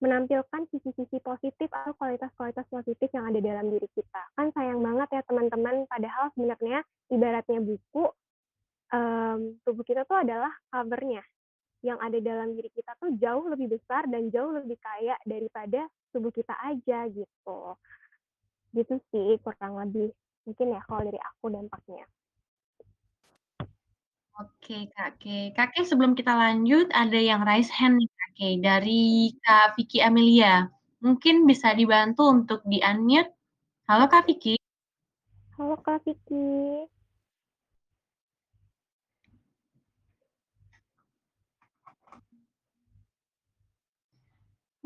[0.04, 4.22] menampilkan sisi-sisi positif atau kualitas-kualitas positif yang ada dalam diri kita.
[4.38, 6.80] Kan sayang banget ya teman-teman, padahal sebenarnya
[7.10, 8.04] ibaratnya buku,
[8.94, 11.22] mmm, tubuh kita tuh adalah cover-nya.
[11.86, 16.32] Yang ada dalam diri kita tuh jauh lebih besar dan jauh lebih kaya daripada tubuh
[16.34, 17.60] kita aja gitu.
[18.76, 20.12] Gitu sih kurang lebih,
[20.44, 22.04] mungkin ya kalau dari aku dampaknya.
[24.38, 25.50] Oke, Kak Kay.
[25.50, 28.30] Kak Kay sebelum kita lanjut ada yang raise hand nih, Kak
[28.62, 30.70] dari Kak Vicky Amelia.
[31.02, 33.34] Mungkin bisa dibantu untuk di-unmute.
[33.90, 34.54] Halo, Kak Vicky.
[35.58, 36.86] Halo, Kak Vicky.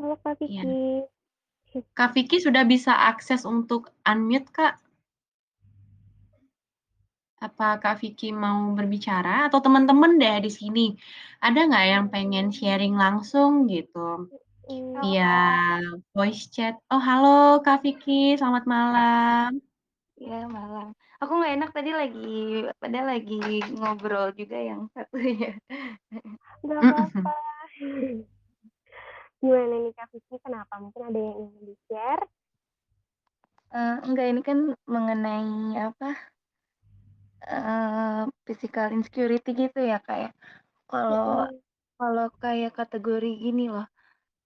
[0.01, 0.65] Halo, Kak Iya.
[0.65, 1.85] Vicky.
[1.93, 4.82] Kak Vicky sudah bisa akses untuk unmute, Kak?
[7.45, 9.51] Apa Kak Vicky mau berbicara?
[9.51, 10.95] Atau teman-teman deh di sini,
[11.43, 14.31] ada nggak yang pengen sharing langsung gitu,
[15.03, 15.27] via
[16.15, 16.79] voice chat?
[16.87, 19.49] Oh, halo Kak Vicky, selamat malam.
[20.15, 20.87] Iya, malam.
[21.19, 23.35] Aku nggak enak tadi lagi padahal lagi
[23.75, 25.51] ngobrol juga yang satunya.
[26.63, 26.95] Nggak Mhm.
[26.95, 27.31] apa-apa.
[29.43, 30.73] Gimana nih Kak Vicky, kenapa?
[30.79, 32.23] Mungkin ada yang ingin di-share?
[33.73, 35.49] Eee, enggak, ini kan mengenai
[35.81, 36.07] apa,
[37.51, 40.29] eee, physical insecurity gitu ya, Kak, ya.
[40.91, 41.63] Kalau Mhm.
[41.99, 43.87] kalau kayak kategori gini loh,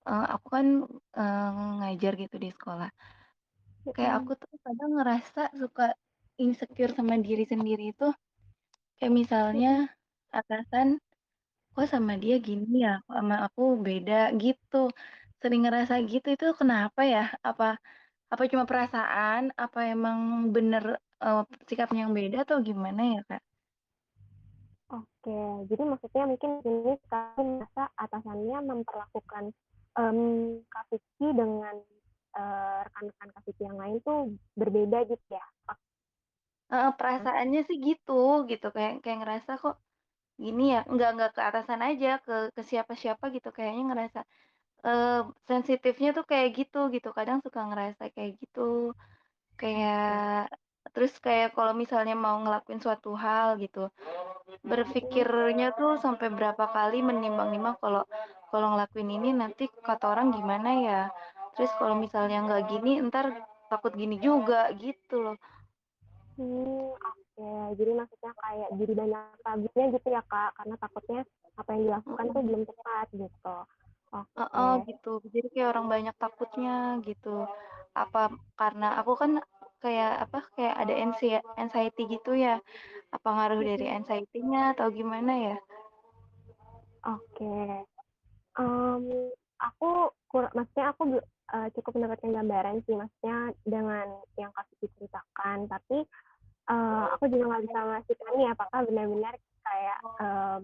[0.10, 0.67] eee, aku kan,
[1.19, 2.89] eee, ngajar gitu di sekolah.
[3.95, 4.27] Kayak Mhm.
[4.27, 5.83] aku tuh kadang ngerasa suka
[6.43, 8.05] insecure sama diri sendiri itu,
[8.99, 9.88] kayak misalnya Mhm.
[10.38, 10.88] atasan,
[11.75, 14.77] "Kok sama dia gini ya, kok sama aku beda?" Gitu.
[15.41, 17.23] Sering ngerasa gitu, itu kenapa ya?
[17.49, 17.77] Apa
[18.33, 20.19] apa cuma perasaan, apa emang
[20.55, 20.83] bener,
[21.23, 23.41] eee, sikapnya yang beda atau gimana ya, Kak?
[24.91, 25.36] Oke,
[25.67, 29.43] jadi maksudnya mungkin ini Kakak merasa atasannya memperlakukan,
[29.99, 31.75] mmm, Kak Vicky dengan,
[32.32, 35.43] eee, rekan-rekan Kak Vicky yang lain tuh berbeda gitu ya?
[36.71, 38.12] Heeh, perasaannya sih gitu
[38.51, 39.75] gitu, kayak kayak ngerasa kok
[40.43, 44.19] gini ya, enggak enggak ke atasan aja, ke ke siapa-siapa gitu kayaknya ngerasa,
[44.88, 48.62] eee, sensitifnya tuh kayak gitu gitu, kadang suka ngerasa kayak gitu.
[49.56, 49.58] Oke.
[49.62, 50.53] Kayak
[50.93, 53.89] terus kayak kalau misalnya mau ngelakuin suatu hal gitu,
[54.63, 58.04] berpikirnya tuh sampai berapa kali menimbang-nimbang kalau
[58.52, 61.02] kalau ngelakuin ini nanti kata orang gimana ya,
[61.56, 63.32] terus kalau misalnya nggak gini entar
[63.67, 65.38] takut gini juga, gitu loh.
[66.38, 67.50] Mmm, oke.
[67.82, 71.21] Jadi maksudnya kayak jadi banyak ragunya gitu ya, Kak, karena takutnya
[71.58, 73.56] apa yang dilakukan tuh belum tepat gitu.
[74.38, 74.86] Heeh, Oke.
[74.93, 75.12] gitu.
[75.34, 77.50] Jadi kayak orang banyak takutnya gitu.
[77.97, 79.32] Apa karena aku kan
[79.84, 82.58] kayak apa, kayak ada anxie anxiety gitu ya,
[83.13, 85.58] apa ngaruh dari anxiety-nya atau gimana ya?
[87.08, 87.86] Oke.
[88.58, 91.04] Mmm, aku kur maksudnya aku
[91.54, 95.70] eee, cukup mendapatkan gambaran sih, maksudnya dengan yang Kak Vicky ceritakan.
[95.72, 96.04] Tapi,
[96.68, 100.63] eee, aku juga nggak bisa memastikan nih apakah benar-benar kayak, mmm,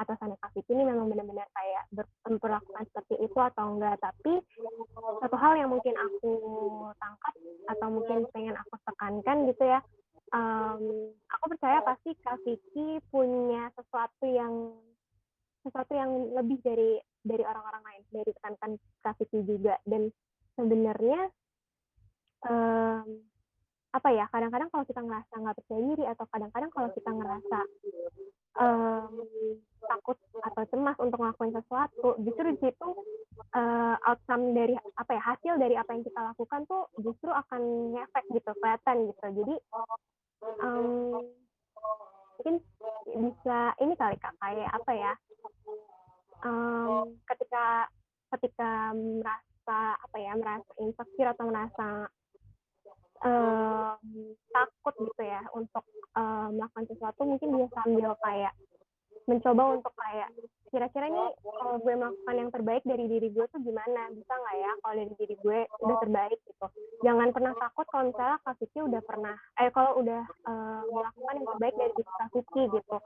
[0.00, 1.84] atasannya Kak Vicky ini memang benar-benar kayak
[2.24, 4.00] memperlakukan seperti itu atau enggak.
[4.00, 4.40] Tapi,
[5.20, 6.32] satu hal yang mungkin aku
[6.96, 7.34] tangkap
[7.68, 9.80] atau mungkin pengen aku tekankan gitu ya,
[10.32, 14.74] mmm, aku percaya pasti Kak Vicky punya sesuatu yang
[15.60, 18.72] sesuatu yang lebih dari dari orang-orang lain, dari rekan-rekan
[19.04, 19.76] Kak Vicky juga.
[19.84, 20.08] Dan
[20.56, 21.28] sebenarnya,
[22.48, 23.29] mmm,
[23.90, 27.58] apa ya, kadang-kadang kalau kita ngerasa nggak percaya diri atau kadang-kadang kalau kita ngerasa,
[28.62, 29.10] mmm,
[29.82, 32.88] takut atau cemas untuk ngelakuin sesuatu, justru di situ,
[33.50, 37.62] eee, outcome dari apa ya, hasil dari apa yang kita lakukan tuh justru akan
[37.98, 39.26] ngefek gitu, kelihatan gitu.
[39.42, 39.54] Jadi,
[40.62, 41.18] mmm,
[42.38, 42.56] mungkin
[43.10, 45.12] bisa ini kali Kak, kayak apa ya,
[46.46, 47.90] mmm, ketika
[48.38, 52.06] ketika merasa apa ya, merasa insecure atau merasa,
[53.24, 53.96] mmm,
[54.52, 55.84] takut gitu ya untuk,
[56.16, 58.52] eee, melakukan sesuatu mungkin bisa sambil kayak
[59.28, 60.28] mencoba untuk kayak,
[60.70, 64.70] kira-kira nih kalau gue melakukan yang terbaik dari diri gue tuh gimana, bisa nggak ya
[64.80, 66.66] kalau dari diri gue udah terbaik gitu.
[67.02, 71.48] Jangan pernah takut kalau misalnya Kak Vicky udah pernah eh, kalau udah, eee, melakukan yang
[71.54, 72.96] terbaik dari diri Kak Vicky gitu.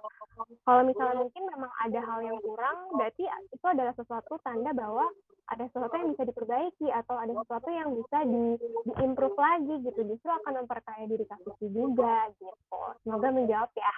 [0.64, 5.06] Kalau misalnya mungkin memang ada hal yang kurang, berarti itu adalah sesuatu tanda bahwa
[5.44, 8.44] ada sesuatu yang bisa diperbaiki atau ada sesuatu yang bisa di
[8.88, 12.80] di-improve lagi gitu, justru akan memperkaya diri Kak Vicky juga gitu.
[13.04, 13.94] Semoga menjawab ya.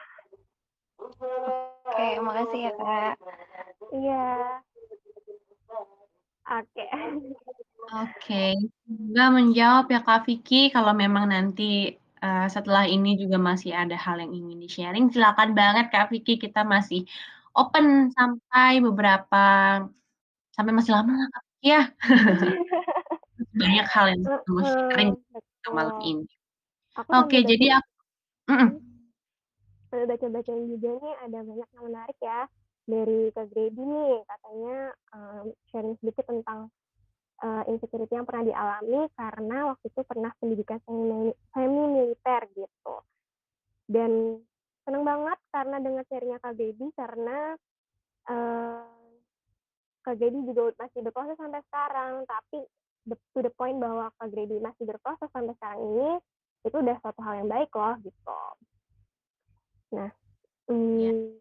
[0.99, 3.15] Oke, makasih ya, Kak.
[3.93, 4.25] Iya.
[6.47, 6.85] Oke.
[7.87, 8.43] Oke,
[8.83, 14.19] semoga menjawab ya Kak Vicky, kalau memang nanti, eee, setelah ini juga masih ada hal
[14.19, 17.07] yang ingin di-sharing, silakan banget Kak Vicky, kita masih
[17.55, 19.43] open sampai beberapa
[20.51, 21.81] sampai masih lama lah Kak Vicky, Iya.
[23.61, 25.11] Banyak hal yang kamu sharing
[25.73, 26.25] malam ini.
[26.97, 27.85] Aku Oke, sambil jadi baca ak
[28.51, 28.86] mhm.
[29.91, 32.41] Baca-bacain juga nih ada banyak yang menarik ya,
[32.87, 34.77] dari Kak Grady nih katanya,
[35.15, 36.71] mmm, sharing sedikit tentang,
[37.43, 42.95] eee, insecurity yang pernah dialami karena waktu itu pernah pendidikan semi militer gitu.
[43.91, 44.43] Dan
[44.87, 47.39] seneng banget karena dengar sharing-nya Kak Grady karena,
[48.31, 48.85] eee,
[50.07, 52.59] Kak Grady juga masih berproses sampai sekarang, tapi
[53.35, 56.11] to the point bahwa Kak Grady masih berproses sampai sekarang ini,
[56.67, 58.41] itu udah suatu hal yang baik loh, gitu.
[59.95, 60.11] Nah,
[60.99, 61.11] Iya.
[61.11, 61.39] mmm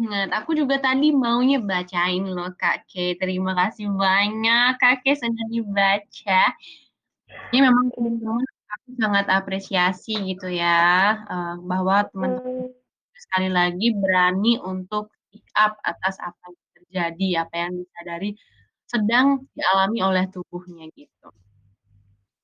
[0.00, 5.46] Banget, aku juga tadi maunya bacain loh Kak K, terima kasih banyak Kak K sudah
[5.54, 6.40] dibaca.
[7.50, 8.10] Ini memang Iya.
[8.20, 10.74] teman-teman aku sangat apresiasi gitu ya,
[11.30, 12.74] eee, bahwa teman-teman Mhm.
[13.24, 18.30] sekali lagi berani untuk speak up atas apa yang terjadi, apa yang disadari
[18.92, 19.26] sedang
[19.58, 21.28] dialami oleh tubuhnya gitu.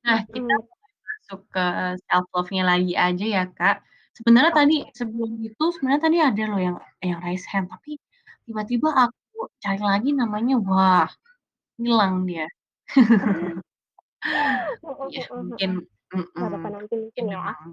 [0.05, 0.65] Nah, kita Mhm.
[0.65, 1.65] mulai masuk ke
[2.09, 3.77] self love-nya lagi aja ya Kak.
[4.21, 7.97] Sebenarnya tadi sebelum itu sebenarnya tadi ada loh yang yang raise hand, tapi
[8.45, 11.09] tiba-tiba aku cari lagi namanya, wah
[11.81, 12.45] hilang dia.
[15.33, 17.33] Mungkin mhm, Nggak apa-apa nanti mungkin mungkin ya.
[17.33, 17.71] memang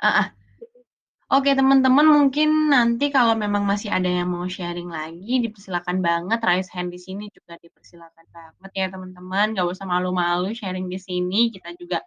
[0.00, 0.26] heeh.
[0.32, 0.80] Mhm.
[1.32, 6.68] Oke teman-teman mungkin nanti kalau memang masih ada yang mau sharing lagi dipersilakan banget, raise
[6.72, 11.72] hand di sini juga dipersilakan banget ya teman-teman, nggak usah malu-malu sharing di sini, kita
[11.76, 12.04] juga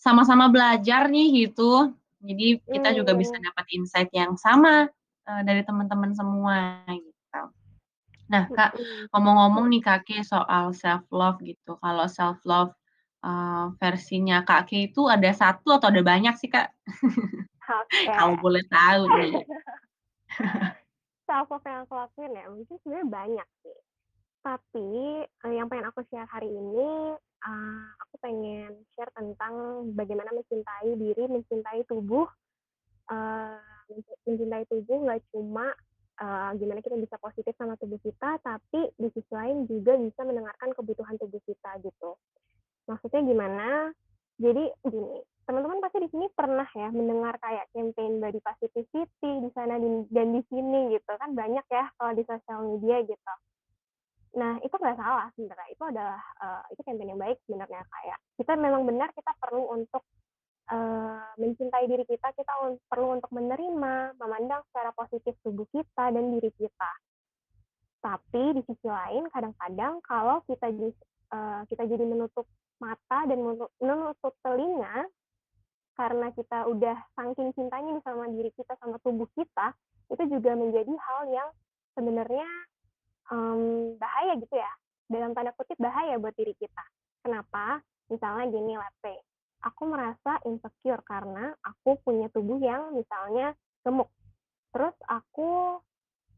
[0.00, 1.92] sama-sama belajar nih gitu.
[2.24, 3.44] Jadi kita juga bisa Mmm.
[3.44, 4.88] dapat insight yang sama,
[5.28, 7.40] eee, dari teman-teman semua gitu.
[8.32, 8.76] Nah Kak,
[9.14, 12.72] ngomong-ngomong nih Kak K soal self love gitu, kalau self love,
[13.24, 16.72] eee, versinya Kak K itu ada 1 atau ada banyak sih Kak?
[17.68, 18.06] Oke.
[18.16, 19.34] Kalau boleh tahu nih.
[21.28, 23.76] Self love yang aku lakuin ya, mungkin sebenarnya banyak sih.
[24.46, 24.88] Tapi,
[25.26, 29.54] eee, yang pengen aku share hari ini, eee, aku pengen share tentang
[29.98, 32.26] bagaimana mencintai diri, mencintai tubuh,
[33.90, 35.66] menci mencintai tubuh nggak cuma,
[36.22, 40.70] eee, gimana kita bisa positif sama tubuh kita, tapi di sisi lain juga bisa mendengarkan
[40.78, 42.10] kebutuhan tubuh kita gitu.
[42.90, 43.68] Maksudnya gimana,
[44.38, 49.78] jadi gini, teman-teman pasti di sini pernah ya mendengar kayak campaign body positivity di sana
[50.10, 53.34] dan di sini gitu kan banyak ya kalau di sosial media gitu.
[54.36, 58.52] Nah itu nggak salah sebenarnya, itu adalah, eee, itu campaign yang baik sebenarnya, kayak kita
[58.60, 60.04] memang benar kita perlu untuk,
[60.72, 66.24] eee, mencintai diri kita, kita un perlu untuk menerima, memandang secara positif tubuh kita dan
[66.36, 66.90] diri kita.
[68.04, 70.68] Tapi di sisi lain kadang-kadang kalau kita
[71.32, 72.46] eee, kita jadi menutup
[72.80, 75.08] mata dan menu menutup telinga,
[75.96, 79.72] karena kita udah saking cintanya sama diri kita, sama tubuh kita,
[80.12, 81.48] itu juga menjadi hal yang
[81.96, 82.48] sebenarnya,
[83.32, 84.70] mmm, bahaya gitu ya,
[85.10, 86.84] dalam tanda kutip "bahaya" buat diri kita.
[87.26, 87.80] Kenapa?
[88.10, 89.16] Misalnya gini, let's say,
[89.66, 94.10] aku merasa insecure karena aku punya tubuh yang misalnya gemuk,
[94.74, 95.80] terus aku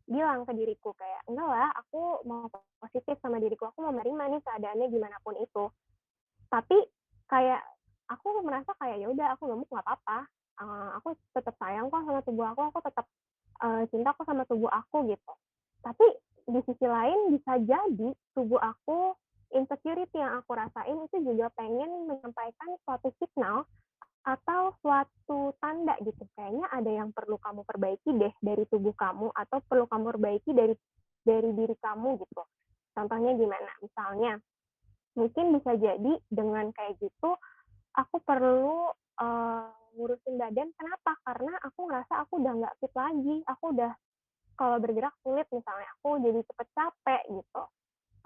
[0.08, 2.48] bilang ke diriku kayak, "Enggak lah, aku mau
[2.80, 5.68] positif sama diriku, aku mau menerima nih keadaannya gimana pun itu."
[6.48, 6.78] Tapi
[7.28, 7.60] kayak
[8.08, 10.18] aku merasa kayak, "Ya udah aku gemuk nggak apa-apa,
[10.64, 13.06] eee, aku tetap sayang kok sama tubuh aku, aku tetap,
[13.64, 15.32] eee, cinta kok sama tubuh aku," gitu.
[15.84, 16.06] Tapi
[16.48, 19.12] di sisi lain bisa jadi tubuh aku,
[19.52, 23.68] insecurity yang aku rasain itu juga pengen menyampaikan suatu signal
[24.24, 29.58] atau suatu tanda gitu, kayaknya ada yang perlu kamu perbaiki deh dari tubuh kamu atau
[29.68, 30.74] perlu kamu perbaiki dari
[31.24, 32.42] dari diri kamu gitu.
[32.96, 34.32] Contohnya gimana, misalnya
[35.16, 37.30] mungkin bisa jadi dengan kayak gitu
[37.96, 39.64] aku perlu, eee,
[39.98, 41.12] ngurusin badan, kenapa?
[41.26, 43.92] Karena aku ngerasa aku udah nggak fit lagi, aku udah
[44.58, 47.62] kalau bergerak sulit misalnya, aku jadi cepet capek gitu.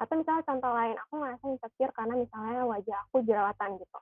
[0.01, 3.99] Atau misalnya contoh lain, aku ngerasa insecure karena misalnya wajah aku jerawatan gitu.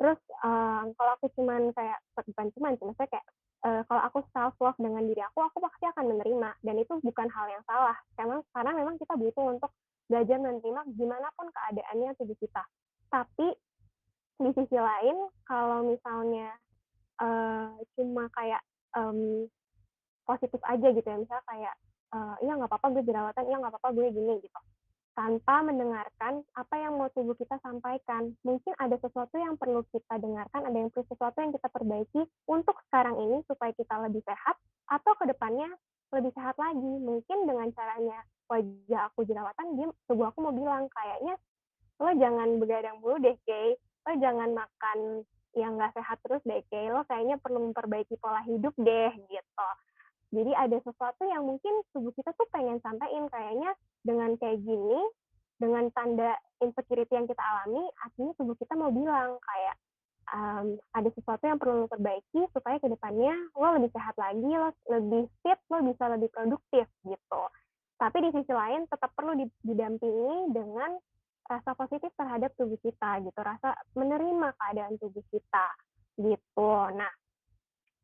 [0.00, 3.26] Terus, eee, kalau aku cuman kayak bukan cuman sih, maksudnya kayak,
[3.68, 7.28] eee, kalau aku self love dengan diri aku, aku pasti akan menerima dan itu bukan
[7.30, 9.70] hal yang salah, karena karena memang kita butuh untuk
[10.10, 12.64] belajar menerima gimana pun keadaannya tubuh kita.
[13.12, 13.48] Tapi
[14.42, 15.16] di sisi lain
[15.46, 16.50] kalau misalnya,
[17.22, 18.62] eee, cuma kayak,
[18.98, 19.46] mmm,
[20.28, 21.74] positif aja gitu ya, misalnya kayak,
[22.14, 24.60] eee, "Iya nggak apa-apa gue jerawatan, iya nggak apa-apa gue gini," gitu.
[25.14, 28.34] Tanpa mendengarkan apa yang mau tubuh kita sampaikan.
[28.42, 32.74] Mungkin ada sesuatu yang perlu kita dengarkan, ada yang perlu sesuatu yang kita perbaiki untuk
[32.90, 34.56] sekarang ini supaya kita lebih sehat
[34.90, 35.70] atau ke depannya
[36.14, 36.92] lebih sehat lagi.
[37.02, 38.18] Mungkin dengan caranya
[38.50, 41.34] wajah aku jerawatan, dia tubuh aku mau bilang, "Kayaknya
[42.02, 44.98] lo jangan begadang mulu deh Kay, lo jangan makan
[45.54, 49.68] yang nggak sehat terus deh Kay, lo kayaknya perlu memperbaiki pola hidup deh," gitu.
[50.34, 53.70] Jadi ada sesuatu yang mungkin tubuh kita tuh pengen sampein, kayaknya
[54.02, 55.00] dengan kayak gini
[55.62, 59.76] dengan tanda insecurity yang kita alami, artinya tubuh kita mau bilang kayak,
[60.34, 64.74] um, ada sesuatu yang perlu lo perbaiki supaya ke depannya lo lebih sehat lagi, lo
[64.90, 67.42] lebih fit, lo bisa lebih produktif gitu.
[67.94, 70.98] Tapi di sisi lain tetap perlu didampingi dengan
[71.46, 75.66] rasa positif terhadap tubuh kita gitu, rasa menerima keadaan tubuh kita
[76.18, 76.72] gitu.
[76.98, 77.12] Nah,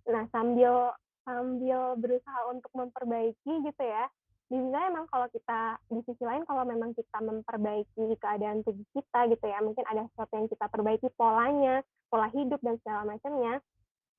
[0.06, 0.94] nah sambil
[1.30, 4.10] sambil berusaha untuk memperbaiki gitu ya,
[4.50, 8.82] di sisi lain memang kalau kita di sisi lain kalau memang kita memperbaiki keadaan tubuh
[8.90, 13.62] kita gitu ya, mungkin ada sesuatu yang kita perbaiki polanya, pola hidup dan segala macamnya,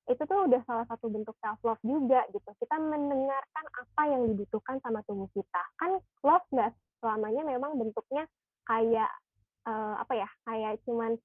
[0.07, 2.47] itu tuh udah salah satu bentuk self love juga gitu.
[2.64, 5.64] Kita mendengarkan apa yang dibutuhkan sama tubuh kita.
[5.76, 6.72] Kan love nggak
[7.03, 8.24] selamanya memang bentuknya
[8.64, 9.12] kayak
[9.68, 11.20] uh, apa ya, kayak cuman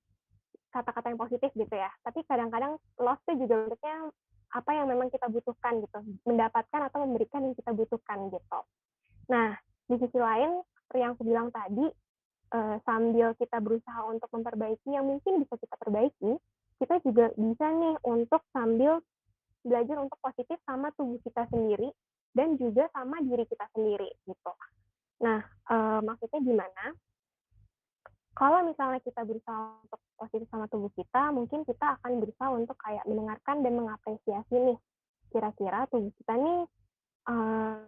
[0.74, 1.94] kata-kata yang positif gitu ya.
[2.02, 4.10] Tapi kadang-kadang love tuh juga bentuknya
[4.54, 8.60] apa yang memang kita butuhkan gitu, mendapatkan atau memberikan yang kita butuhkan gitu.
[9.30, 9.58] Nah,
[9.90, 11.86] di sisi lain, seperti yang aku bilang tadi,
[12.54, 16.32] uh, sambil kita berusaha untuk memperbaiki yang mungkin bisa kita perbaiki,
[16.78, 19.00] kita juga bisa nih untuk sambil
[19.66, 21.90] belajar untuk positif sama tubuh kita sendiri
[22.36, 24.52] dan juga sama diri kita sendiri gitu.
[25.24, 25.40] Nah,
[25.72, 26.84] uh, maksudnya gimana?
[28.36, 33.04] Kalau misalnya kita berusaha untuk positif sama tubuh kita, mungkin kita akan berusaha untuk kayak
[33.04, 34.78] mendengarkan dan mengapresiasi nih,
[35.30, 36.60] kira-kira tubuh kita nih
[37.28, 37.78] uh,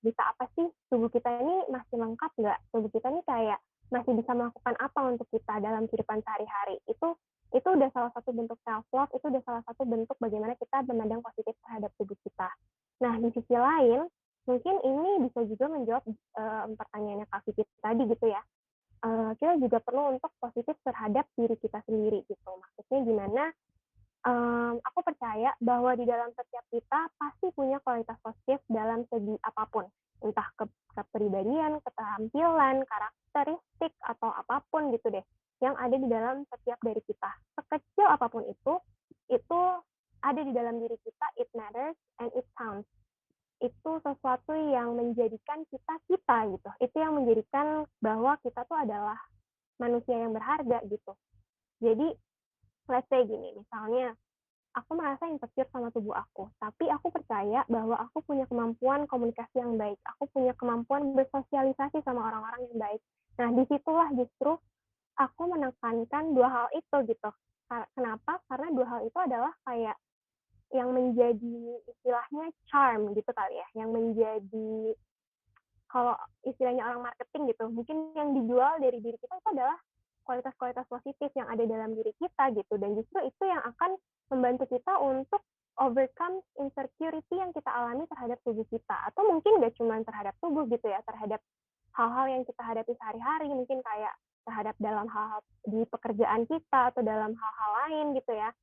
[0.00, 0.68] bisa apa sih?
[0.92, 2.58] Tubuh kita ini masih lengkap nggak?
[2.72, 3.58] Tubuh kita ini kayak
[3.90, 6.78] masih bisa melakukan apa untuk kita dalam kehidupan sehari-hari?
[6.86, 7.18] Itu
[7.50, 11.18] itu udah salah satu bentuk self love itu udah salah satu bentuk bagaimana kita memandang
[11.18, 12.46] positif terhadap tubuh kita.
[13.02, 14.06] Nah di sisi lain
[14.46, 16.04] mungkin ini bisa juga menjawab
[16.38, 18.40] uh, pertanyaannya kak Vicky tadi gitu ya
[19.04, 23.44] uh, kita juga perlu untuk positif terhadap diri kita sendiri gitu maksudnya gimana
[24.26, 29.64] um, aku percaya bahwa di dalam setiap kita pasti punya kualitas positif dalam segi apa
[29.70, 29.84] pun,
[30.20, 30.64] entah ke
[30.96, 35.24] kepribadian, keterampilan, karakteristik atau apa pun gitu deh,
[35.64, 37.30] yang ada di dalam setiap dari kita.
[37.56, 38.74] Sekecil apa pun itu,
[39.32, 39.60] itu
[40.20, 42.88] ada di dalam diri kita, it matters and it counts.
[43.60, 46.70] Itu sesuatu yang menjadikan kita kita gitu.
[46.80, 49.20] Itu yang menjadikan bahwa kita tuh adalah
[49.76, 51.12] manusia yang berharga gitu.
[51.80, 52.12] Jadi
[52.88, 54.12] let's say gini, misalnya
[54.76, 59.74] aku merasa insecure sama tubuh aku, tapi aku percaya bahwa aku punya kemampuan komunikasi yang
[59.74, 63.00] baik, aku punya kemampuan bersosialisasi sama orang-orang yang baik.
[63.40, 64.54] Nah, di situlah justru
[65.18, 67.30] aku menekankan dua hal itu gitu.
[67.70, 68.42] Kenapa?
[68.50, 69.96] Karena dua hal itu adalah kayak
[70.70, 71.58] yang menjadi
[71.90, 74.94] istilahnya charm gitu kali ya, yang menjadi
[75.90, 76.14] kalau
[76.46, 79.78] istilahnya orang marketing gitu, mungkin yang dijual dari diri kita itu adalah
[80.22, 82.78] kualitas-kualitas positif yang ada dalam diri kita gitu.
[82.78, 83.98] Dan justru itu yang akan
[84.30, 85.42] membantu kita untuk
[85.82, 88.96] overcome insecurity yang kita alami terhadap tubuh kita.
[89.10, 91.42] Atau mungkin gak cuma terhadap tubuh gitu ya terhadap
[91.98, 94.14] hal-hal yang kita hadapi sehari-hari mungkin kayak
[94.46, 98.54] terhadap dalam hal-hal di pekerjaan kita atau dalam hal-hal lain gitu ya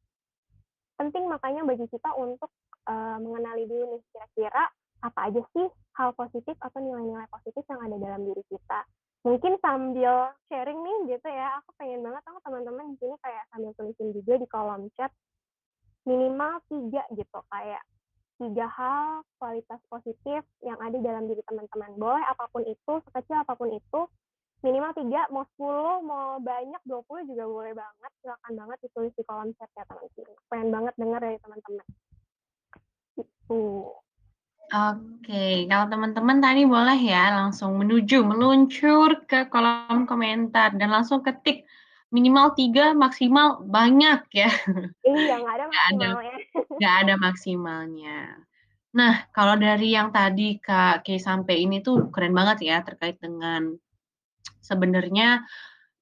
[0.98, 2.50] penting makanya bagi kita untuk
[2.90, 4.64] uh, mengenali dulu nih kira-kira
[5.06, 5.68] apa aja sih
[5.98, 8.80] hal positif atau nilai-nilai positif yang ada dalam diri kita.
[9.26, 13.72] Mungkin sambil sharing nih gitu ya aku pengen banget sama teman-teman di sini kayak sambil
[13.78, 15.12] tulisin juga di kolom chat
[16.08, 17.84] minimal tiga gitu kayak
[18.38, 21.98] tiga hal kualitas positif yang ada dalam diri teman-teman.
[21.98, 24.00] Boleh apa pun itu sekecil apa pun itu
[24.66, 29.24] minimal tiga mau sepuluh mau banyak dua puluh juga boleh banget silakan banget ditulis di
[29.24, 31.86] kolom chat ya teman-teman pengen banget dengar dari teman-teman
[33.18, 33.64] itu
[34.68, 41.64] Oke, kalau teman-teman tadi boleh ya langsung menuju, meluncur ke kolom komentar dan langsung ketik
[42.12, 44.52] minimal tiga, maksimal banyak ya.
[45.08, 46.36] Iya, nggak ada maksimalnya.
[46.68, 48.20] Nggak ada maksimalnya.
[48.92, 53.72] Nah, kalau dari yang tadi Kak Kay sampai ini tuh keren banget ya terkait dengan
[54.68, 55.48] sebenarnya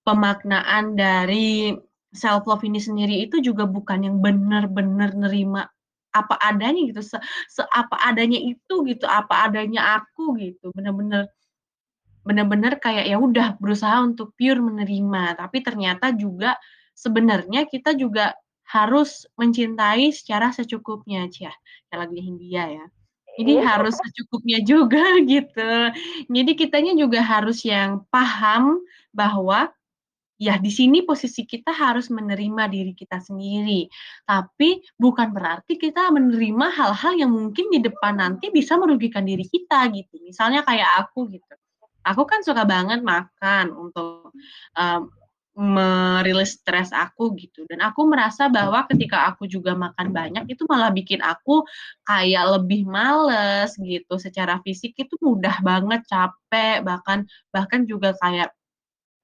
[0.01, 1.78] pemaknaan dari
[2.16, 5.70] self love ini sendiri itu juga bukan yang benar-benar nerima
[6.16, 7.20] apa adanya gitu se,
[7.51, 10.72] se apa adanya itu gitu apa adanya aku gitu.
[10.72, 11.28] Bener-bener
[12.26, 15.38] bener-bener kayak ya udah berusaha untuk pure menerima.
[15.38, 16.55] Tapi ternyata juga
[16.95, 18.34] sebenarnya kita juga
[18.66, 21.53] harus mencintai secara secukupnya cia.
[21.91, 22.86] Kayak lagu Hindia ya
[23.36, 23.63] jadi iya.
[23.75, 25.71] harus secukupnya juga gitu
[26.31, 28.79] jadi kitanya juga harus yang paham
[29.15, 29.71] bahwa
[30.36, 33.88] ya di sini posisi kita harus menerima diri kita sendiri.
[34.27, 39.88] Tapi bukan berarti kita menerima hal-hal yang mungkin di depan nanti bisa merugikan diri kita
[39.95, 40.19] gitu.
[40.23, 41.55] Misalnya kayak aku gitu.
[42.05, 44.29] Aku kan suka banget makan untuk
[44.77, 45.01] um,
[45.55, 47.63] merilis stres aku gitu.
[47.65, 51.63] Dan aku merasa bahwa ketika aku juga makan banyak itu malah bikin aku
[52.03, 54.19] kayak lebih males gitu.
[54.19, 57.23] Secara fisik itu mudah banget capek bahkan
[57.55, 58.51] bahkan juga kayak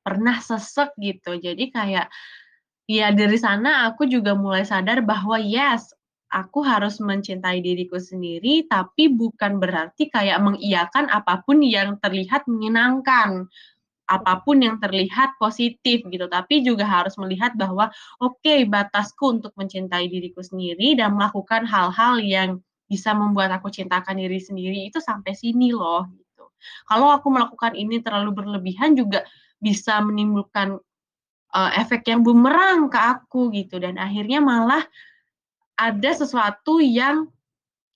[0.01, 1.37] pernah sesek gitu.
[1.37, 2.09] Jadi kayak,
[2.89, 5.93] ya dari sana aku juga mulai sadar bahwa yes,
[6.31, 13.51] aku harus mencintai diriku sendiri, tapi bukan berarti kayak mengiyakan apa pun yang terlihat menyenangkan,
[14.11, 17.87] apa pun yang terlihat positif gitu, tapi juga harus melihat bahwa,
[18.19, 22.59] oke okay, batasku untuk mencintai diriku sendiri dan melakukan hal-hal yang
[22.91, 26.51] bisa membuat aku cintakan diri sendiri itu sampai sini loh, gitu.
[26.91, 29.23] Kalau aku melakukan ini terlalu berlebihan juga
[29.63, 30.75] bisa menimbulkan,
[31.55, 34.83] uh, efek yang bumerang ke aku gitu dan akhirnya malah
[35.79, 37.27] ada sesuatu yang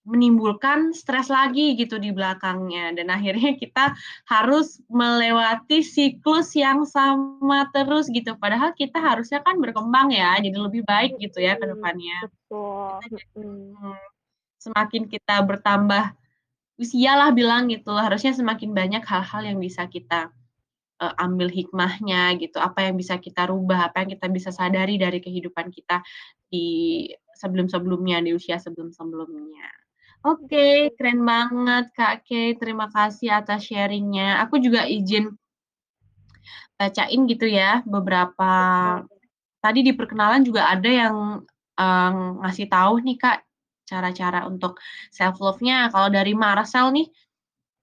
[0.06, 3.97] menimbulkan stres lagi gitu di belakangnya dan akhirnya kita
[4.30, 10.86] harus melewati siklus yang sama terus gitu padahal kita harusnya kan berkembang ya jadi lebih
[10.86, 12.30] baik gitu ya ke depannya.
[12.30, 13.01] Betul.
[13.34, 13.97] Hmm,
[14.62, 16.14] semakin kita bertambah
[16.78, 20.30] usia lah bilang gitu harusnya semakin banyak hal-hal yang bisa kita
[21.01, 25.18] uh, ambil hikmahnya gitu apa yang bisa kita rubah apa yang kita bisa sadari dari
[25.24, 26.03] kehidupan kita
[26.51, 29.84] di sebelum-sebelumnya, di usia sebelum-sebelumnya.
[30.26, 34.41] Oke, okay, keren banget Kak Kay, terima kasih atas sharing-nya.
[34.41, 35.38] Aku juga izin
[36.82, 38.51] bacain gitu ya beberapa
[39.61, 41.45] tadi di perkenalan juga ada yang
[41.78, 43.39] um, ngasih tahu nih Kak
[43.86, 44.82] cara-cara untuk
[45.13, 45.93] self love-nya.
[45.93, 47.07] Kalau dari Marcel nih,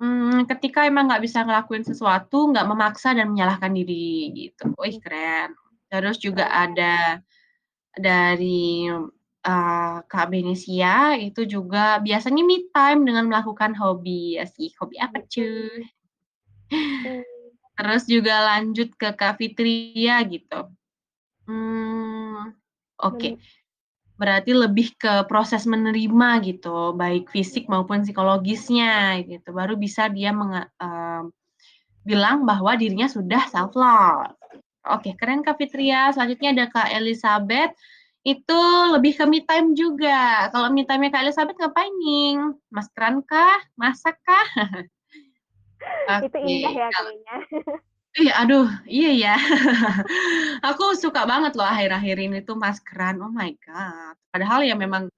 [0.03, 4.75] hmm, ketika emang nggak bisa ngelakuin sesuatu, nggak memaksa dan menyalahkan diri gitu.
[4.83, 5.55] Wih keren.
[5.87, 7.23] Terus juga ada
[7.95, 8.91] dari
[9.47, 14.71] uh, Kak Benesia itu juga biasanya me time dengan melakukan hobi ya sih.
[14.79, 15.87] Hobi apa cuy?
[17.77, 20.71] Terus juga lanjut ke Kak Fitria gitu.
[21.49, 22.55] Hmm,
[23.03, 23.19] oke.
[23.19, 23.33] Okay.
[24.17, 29.51] Berarti lebih ke proses menerima gitu, baik fisik maupun psikologisnya gitu.
[29.51, 31.23] Baru bisa dia meng, uh,
[32.07, 34.31] bilang bahwa dirinya sudah self love.
[34.87, 36.15] Oke, keren Kak Fitria.
[36.15, 37.75] Selanjutnya ada Kak Elizabeth
[38.23, 38.61] itu
[38.95, 40.47] lebih ke me time juga.
[40.55, 42.55] Kalau me time Kak Elizabeth ngapain nih?
[42.71, 43.59] Maskeran kah?
[43.75, 44.47] Masak kah?
[46.07, 46.27] okay.
[46.31, 47.37] Itu indah ya kayaknya.
[48.15, 49.35] Iya, aduh, iya ya.
[50.71, 53.19] Aku suka banget loh akhir-akhir ini tuh maskeran.
[53.19, 54.15] Oh my god.
[54.31, 55.11] Padahal ya memang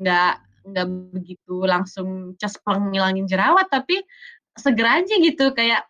[0.00, 0.34] nggak
[0.66, 4.00] nggak begitu langsung cespleng ngilangin jerawat, tapi
[4.56, 5.84] segera aja gitu kayak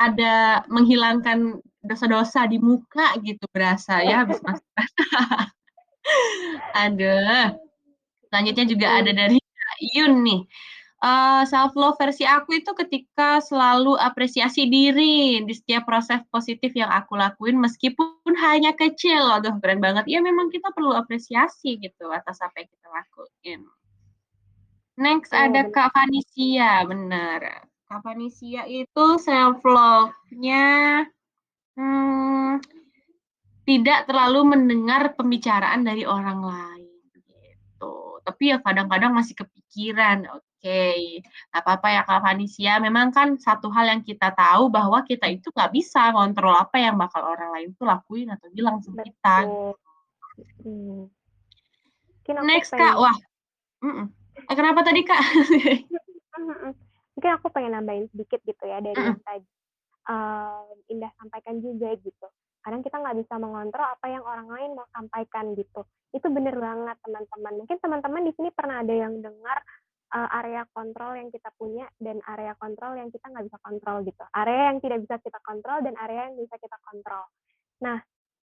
[0.00, 5.55] ada menghilangkan dosa-dosa di muka gitu berasa ya habis maskeran.
[6.86, 7.56] Aduh.
[8.28, 9.38] Selanjutnya juga ada dari
[9.96, 10.42] Yun nih.
[11.04, 16.88] Uh, self love versi aku itu ketika selalu apresiasi diri di setiap proses positif yang
[16.88, 19.28] aku lakuin meskipun hanya kecil.
[19.28, 20.08] Waduh, keren banget.
[20.08, 23.60] Ya memang kita perlu apresiasi gitu atas apa yang kita lakuin.
[24.96, 25.74] Next oh, ada bener.
[25.76, 27.40] Kak Vanisia, bener.
[27.92, 31.04] Kak Vanisia itu self love-nya
[31.76, 32.64] hmm,
[33.66, 38.22] tidak terlalu mendengar pembicaraan dari orang lain gitu.
[38.22, 41.18] Tapi ya kadang-kadang masih kepikiran, oke, okay,
[41.50, 45.74] apa-apa ya Kak Vanisia, memang kan satu hal yang kita tahu bahwa kita itu nggak
[45.74, 49.36] bisa ngontrol apa yang bakal orang lain tuh lakuin atau bilang sama kita.
[50.62, 51.10] Hmm.
[52.46, 52.82] Next pengen...
[52.86, 53.16] Kak, wah,
[53.82, 54.06] mm -mm.
[54.54, 55.22] kenapa tadi Kak?
[57.18, 59.06] Mungkin aku pengen nambahin sedikit gitu ya dari mm.
[59.08, 59.48] yang tadi
[60.10, 62.26] uh, Indah sampaikan juga gitu
[62.66, 65.86] kadang kita nggak bisa mengontrol apa yang orang lain mau sampaikan gitu.
[66.10, 67.62] Itu bener banget teman-teman.
[67.62, 69.62] Mungkin teman-teman di sini pernah ada yang dengar
[70.10, 74.24] uh, area kontrol yang kita punya dan area kontrol yang kita nggak bisa kontrol gitu.
[74.34, 77.24] Area yang tidak bisa kita kontrol dan area yang bisa kita kontrol.
[77.86, 78.02] Nah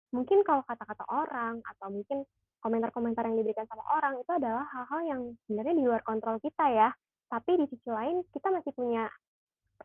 [0.09, 2.25] mungkin kalau kata-kata orang atau mungkin
[2.65, 6.89] komentar-komentar yang diberikan sama orang itu adalah hal-hal yang sebenarnya di luar kontrol kita ya.
[7.29, 9.05] Tapi di sisi lain kita masih punya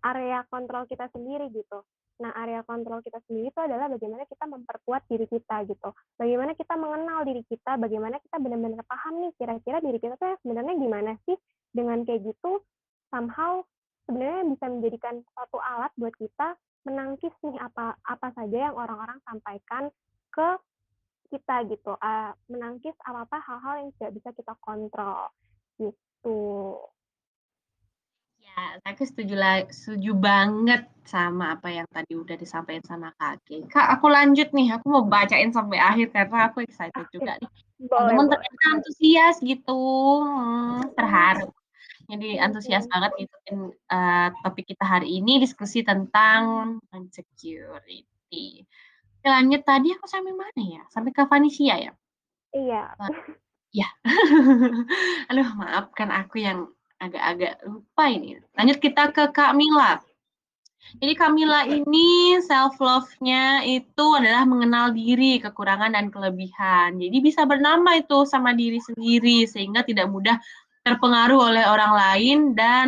[0.00, 1.84] area kontrol kita sendiri gitu
[2.22, 5.90] Nah, area kontrol kita sendiri itu adalah bagaimana kita memperkuat diri kita gitu.
[6.14, 10.74] Bagaimana kita mengenal diri kita, bagaimana kita benar-benar paham nih kira-kira diri kita tuh sebenarnya
[10.78, 11.34] gimana sih
[11.74, 12.62] dengan kayak gitu
[13.10, 13.66] somehow
[14.06, 16.54] sebenarnya bisa menjadikan suatu alat buat kita
[16.84, 19.90] menangkis nih apa apa saja yang orang-orang sampaikan
[20.30, 20.48] ke
[21.34, 21.98] kita gitu.
[21.98, 25.34] Uh, menangkis apa-apa hal-hal yang tidak bisa kita kontrol
[25.82, 26.38] gitu.
[28.54, 33.86] Ya, aku setuju lah, setuju banget sama apa yang tadi udah disampaikan sama Kak Kak,
[33.98, 37.50] aku lanjut nih, aku mau bacain sampai akhir karena aku excited juga nih.
[37.90, 39.82] Teman ternyata antusias gitu,
[40.22, 41.50] hmm, terharu.
[42.06, 43.58] Jadi antusias banget ngikutin
[43.90, 48.62] uh, topik kita hari ini, diskusi tentang insecurity.
[49.18, 50.82] Oke, lanjut tadi aku sampai mana ya?
[50.94, 51.92] Sampai ke Vanisia ya?
[52.54, 52.94] Iya.
[53.74, 53.88] Iya.
[55.32, 56.70] Aduh, maafkan aku yang
[57.10, 58.40] agak-agak lupa ini.
[58.56, 60.00] Lanjut kita ke Kak Mila.
[61.00, 67.00] Jadi Kamila ini self love-nya itu adalah mengenal diri, kekurangan dan kelebihan.
[67.00, 70.36] Jadi bisa bernama itu sama diri sendiri sehingga tidak mudah
[70.84, 72.86] terpengaruh oleh orang lain dan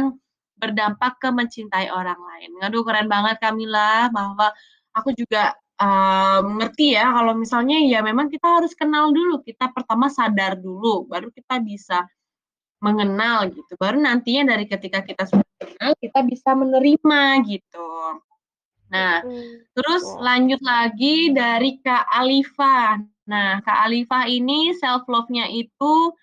[0.60, 2.50] berdampak ke mencintai orang lain.
[2.62, 4.52] Aduh keren banget Kamila bahwa
[4.92, 9.40] aku juga uh, ngerti ya kalau misalnya ya memang kita harus kenal dulu.
[9.42, 12.04] Kita pertama sadar dulu baru kita bisa
[12.87, 13.74] mengenal gitu.
[13.74, 17.91] Baru nantinya dari ketika kita sudah kenal kita bisa menerima gitu.
[18.87, 19.74] Nah, hmm.
[19.74, 23.03] terus lanjut lagi dari Kak Alifa.
[23.26, 26.14] Nah, Kak Alifa ini self love-nya itu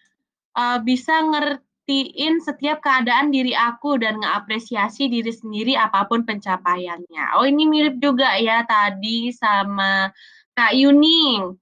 [0.55, 7.35] uh, bisa ngertiin setiap keadaan diri aku dan ngapresiasi diri sendiri apa pun pencapaiannya.
[7.35, 10.07] Oh, ini mirip juga ya tadi sama
[10.55, 11.59] Kak Yuning.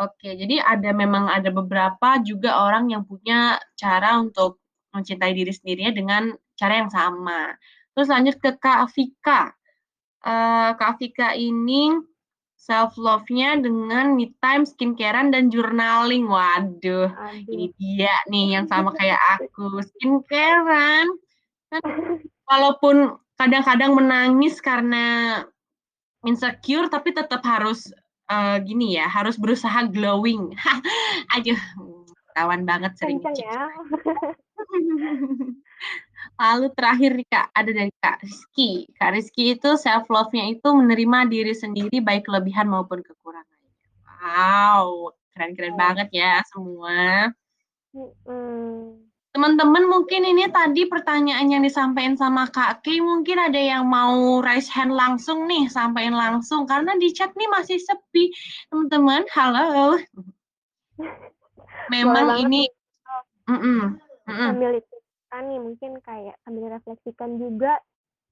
[0.00, 4.62] Oke, jadi ada memang ada beberapa juga orang yang punya cara untuk
[4.96, 6.22] mencintai diri sendirinya dengan
[6.56, 7.52] cara yang sama.
[7.92, 9.52] Terus lanjut ke Kak Vika.
[10.24, 11.92] Uh, Kak Vika ini
[12.56, 16.24] self love-nya dengan me time, skincarean dan journaling.
[16.24, 17.52] Waduh, Aduh.
[17.52, 21.10] ini dia nih yang sama kayak aku, skincarean.
[21.68, 21.82] Kan
[22.48, 25.40] walaupun kadang-kadang menangis karena
[26.22, 27.90] insecure tapi tetap harus
[28.32, 30.56] uh, gini ya, harus berusaha glowing.
[31.36, 31.60] Aduh,
[32.32, 33.20] kawan banget sering.
[33.36, 33.68] ya.
[36.40, 38.88] Lalu terakhir nih Kak, ada dari Kak Rizky.
[38.96, 43.72] Kak Rizky itu self love-nya itu menerima diri sendiri baik kelebihan maupun kekurangannya.
[44.22, 47.30] Wow, keren-keren banget ya semua.
[49.32, 54.68] Teman-teman mungkin ini tadi pertanyaan yang disampaikan sama Kak Kay mungkin ada yang mau raise
[54.68, 58.28] hand langsung nih, sampaikan langsung karena di chat nih masih sepi.
[58.68, 59.96] Teman-teman, halo.
[61.88, 62.68] Memang ini
[63.48, 63.80] mm -mm,
[64.28, 64.48] mm -mm.
[64.52, 64.70] sambil
[65.32, 67.80] kan nih mungkin kayak sambil refleksikan juga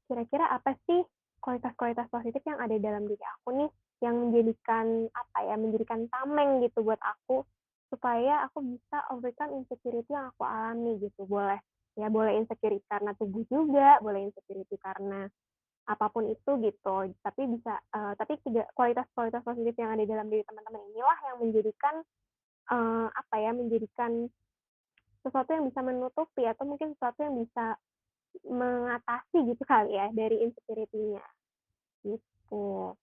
[0.05, 1.01] kira-kira apa sih
[1.40, 3.70] kualitas-kualitas positif yang ada dalam diri aku nih
[4.05, 7.48] yang menjadikan apa ya menjadikan tameng gitu buat aku
[7.91, 11.26] supaya aku bisa overcome insecurity yang aku alami gitu.
[11.26, 11.59] Boleh
[11.99, 15.26] ya boleh insecurity karena tubuh juga boleh insecurity karena
[15.91, 16.97] apa pun itu gitu.
[17.20, 21.95] Tapi bisa uh, tapi tiga kualitas-kualitas positif yang ada dalam diri teman-teman inilah yang menjadikan
[22.70, 24.30] uh, apa ya menjadikan
[25.20, 27.76] sesuatu yang bisa menutupi atau mungkin sesuatu yang bisa
[28.47, 31.26] mengatasi gitu kali ya dari insecurity-nya.
[32.07, 32.95] Gitu.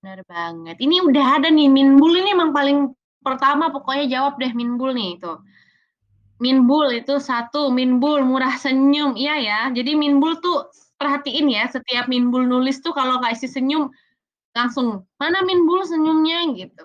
[0.00, 0.76] Benar banget.
[0.78, 2.92] Ini udah ada nih Minbul ini emang paling
[3.24, 5.32] pertama pokoknya jawab deh Minbul nih itu.
[6.42, 9.60] Minbul itu satu, Minbul murah senyum, iya ya.
[9.72, 10.68] Jadi Minbul tuh
[11.00, 13.88] perhatiin ya, setiap Minbul nulis tuh kalau nggak isi senyum
[14.54, 16.82] langsung mana Minbul senyumnya gitu.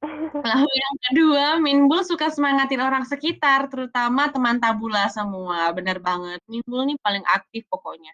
[0.48, 5.68] Lalu yang kedua, Minbul suka semangatin orang sekitar, terutama teman tabula semua.
[5.76, 6.40] Bener banget.
[6.48, 8.12] Minbul nih paling aktif pokoknya.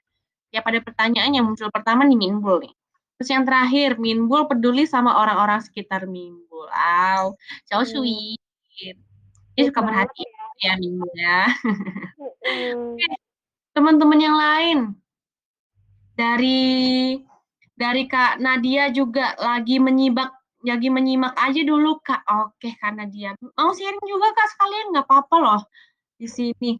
[0.50, 2.74] Ya pada pertanyaan yang muncul pertama nih Minbul nih.
[3.16, 6.45] Terus yang terakhir, Minbul peduli sama orang-orang sekitar Minbul.
[6.56, 7.36] Wow,
[7.68, 7.88] so hmm.
[7.88, 8.96] sweet.
[9.56, 11.40] Dia suka perhatian ya, ya Minbul ya.
[13.76, 14.78] Teman-teman yang lain,
[16.16, 17.20] dari
[17.76, 20.32] dari Kak Nadia juga lagi menyimak
[20.64, 22.24] lagi menyimak aja dulu Kak.
[22.26, 23.36] Oke, Kak Nadia.
[23.38, 25.60] Mau sharing juga Kak sekalian nggak apa-apa loh
[26.16, 26.72] di sini.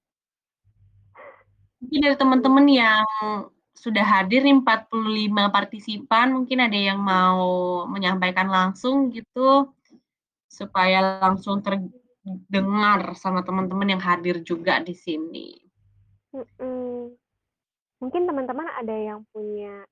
[1.81, 3.05] Mungkin dari teman-teman yang
[3.77, 9.69] sudah hadir nih 45 partisipan, mungkin ada yang mau menyampaikan langsung gitu,
[10.49, 15.61] supaya langsung terdengar sama teman-teman yang hadir juga di sini.
[17.97, 19.85] Mungkin teman-teman ada yang punya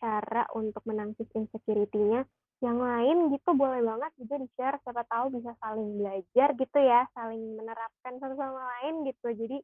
[0.00, 2.24] cara untuk menangkis insecurity-nya,
[2.60, 7.40] yang lain gitu boleh banget juga di-share, siapa tahu bisa saling belajar gitu ya, saling
[7.56, 9.28] menerapkan satu sama lain gitu.
[9.32, 9.60] Jadi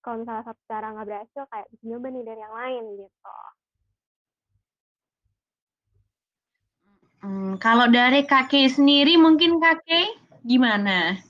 [0.00, 3.36] kalau misalnya satu cara nggak berhasil kayak nyoba nih dari yang lain gitu.
[7.20, 11.20] Hmm, kalau dari kakek sendiri mungkin kakek gimana?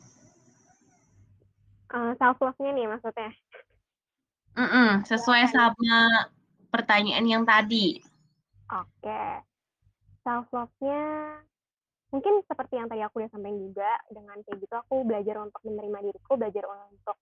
[1.91, 3.35] Uh, self love-nya nih maksudnya.
[4.55, 6.31] Mm -mm, sesuai sama
[6.71, 7.99] pertanyaan yang tadi.
[8.71, 9.03] Oke.
[9.03, 9.43] Okay.
[10.23, 11.03] Self love-nya
[12.15, 15.99] mungkin seperti yang tadi aku udah sampaikan juga dengan kayak gitu aku belajar untuk menerima
[16.07, 17.19] diriku, belajar untuk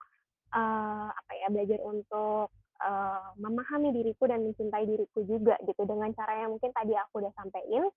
[0.55, 6.45] uh, apa ya belajar untuk uh, memahami diriku dan mencintai diriku juga gitu dengan cara
[6.45, 7.91] yang mungkin tadi aku udah sampaikan.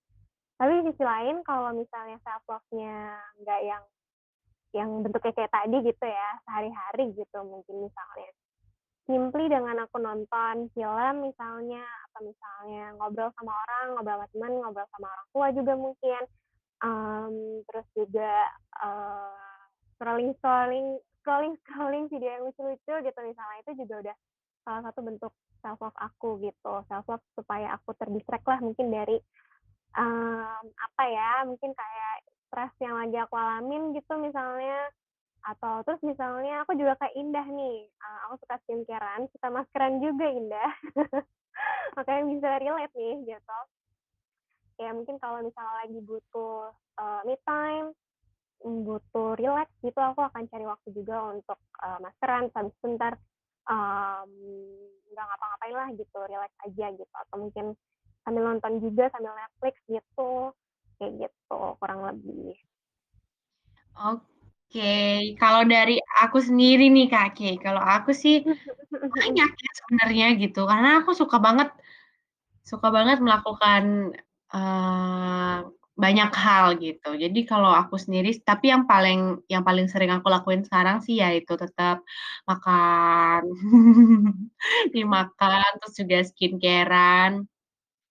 [0.62, 3.84] Tapi di sisi lain kalau misalnya self love-nya nggak yang
[4.72, 8.32] yang bentuknya kayak tadi gitu ya sehari-hari gitu mungkin misalnya
[9.04, 14.88] simply dengan aku nonton film misalnya atau misalnya ngobrol sama orang ngobrol sama teman ngobrol
[14.96, 16.22] sama orang tua juga mungkin
[16.80, 17.36] um,
[17.68, 18.34] terus juga
[18.80, 20.88] uh, scrolling scrolling
[21.22, 24.16] scrolling scrolling video yang lucu-lucu gitu misalnya itu juga udah
[24.66, 26.74] salah satu bentuk self love aku gitu.
[26.90, 29.18] Self love supaya aku terdistract lah mungkin dari
[29.96, 32.16] um, apa ya, mungkin kayak
[32.50, 34.92] stres yang lagi aku alamin gitu misalnya
[35.42, 40.30] atau terus misalnya aku juga kayak Indah nih, uh, aku suka skincarean, suka maskeran juga
[40.30, 40.72] Indah.
[41.98, 43.60] Makanya bisa relate nih gitu.
[44.82, 47.94] Ya mungkin kalau misalnya lagi butuh uh, me time,
[48.62, 53.18] butuh relax gitu, aku akan cari waktu juga untuk uh, maskeran sebentar
[53.66, 54.30] um,
[55.12, 57.14] nggak ngapa-ngapain lah gitu, relax aja gitu.
[57.28, 57.66] Atau mungkin
[58.22, 60.54] sambil nonton juga sambil Netflix gitu,
[61.02, 62.54] kayak gitu kurang lebih.
[63.98, 68.46] Oke, kalau dari aku sendiri nih Kak Kay, kalau aku sih
[68.94, 71.74] banyak ya sebenarnya gitu, karena aku suka banget
[72.64, 74.16] suka banget melakukan,
[74.54, 75.66] uh,
[75.98, 77.08] banyak hal gitu.
[77.20, 81.30] Jadi kalau aku sendiri tapi yang paling yang paling sering aku lakuin sekarang sih ya
[81.36, 82.02] itu tetap
[82.50, 83.42] makan,
[84.96, 87.32] dimakan, terus juga skincare-an.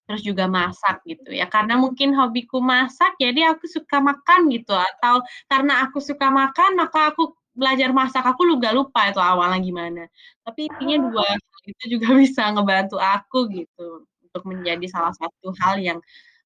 [0.09, 5.23] Terus juga masak gitu ya, karena mungkin hobiku masak, jadi aku suka makan gitu, atau
[5.47, 10.03] karena aku suka makan, maka aku belajar masak, aku juga lupa itu awalnya gimana.
[10.43, 11.27] Tapi intinya dua
[11.71, 15.99] itu juga bisa ngebantu aku gitu, untuk menjadi salah satu hal yang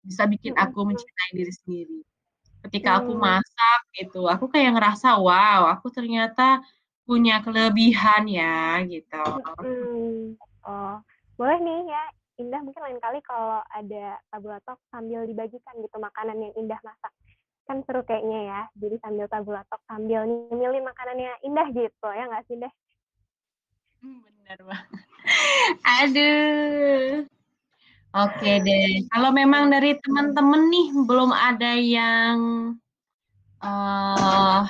[0.05, 1.99] bisa bikin aku mencintai diri sendiri.
[2.69, 3.25] Ketika aku Hmm.
[3.25, 6.61] masak gitu, aku kayak ngerasa, "Wow, aku ternyata
[7.05, 9.25] punya kelebihan ya," gitu.
[9.61, 10.37] Mhm.
[10.65, 10.97] Oh,
[11.37, 12.05] boleh nih ya,
[12.41, 17.13] Indah mungkin lain kali kalau ada tabulatok sambil dibagikan gitu makanan yang Indah masak.
[17.69, 22.57] Kan seru kayaknya ya, jadi sambil tabulatok sambil nyemilin makanannya Indah gitu, ya nggak sih,
[22.61, 22.73] Indah?
[24.05, 25.05] Mmm, bener banget.
[26.01, 27.34] Aduh.
[28.15, 32.39] Oke deh, kalau memang dari temen-temen nih belum ada yang,
[33.65, 34.61] eee,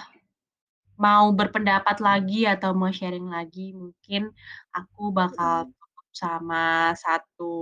[1.00, 4.32] mau berpendapat lagi atau mau sharing lagi, mungkin
[4.76, 5.70] aku bakal
[6.14, 7.54] sama satu,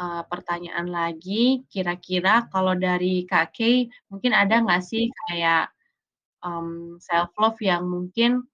[0.00, 1.64] eee, pertanyaan lagi.
[1.72, 5.72] Kira-kira kalau dari Kak Kay, mungkin ada nggak sih kayak,
[6.44, 8.46] mmm, self love yang mungkin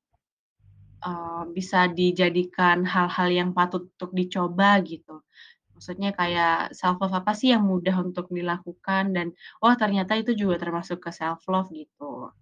[1.06, 5.22] eee, bisa dijadikan hal-hal yang patut untuk dicoba gitu?
[5.78, 9.30] Maksudnya kayak self love apa sih yang mudah untuk dilakukan dan,
[9.62, 12.34] oh ternyata itu juga termasuk ke self love gitu?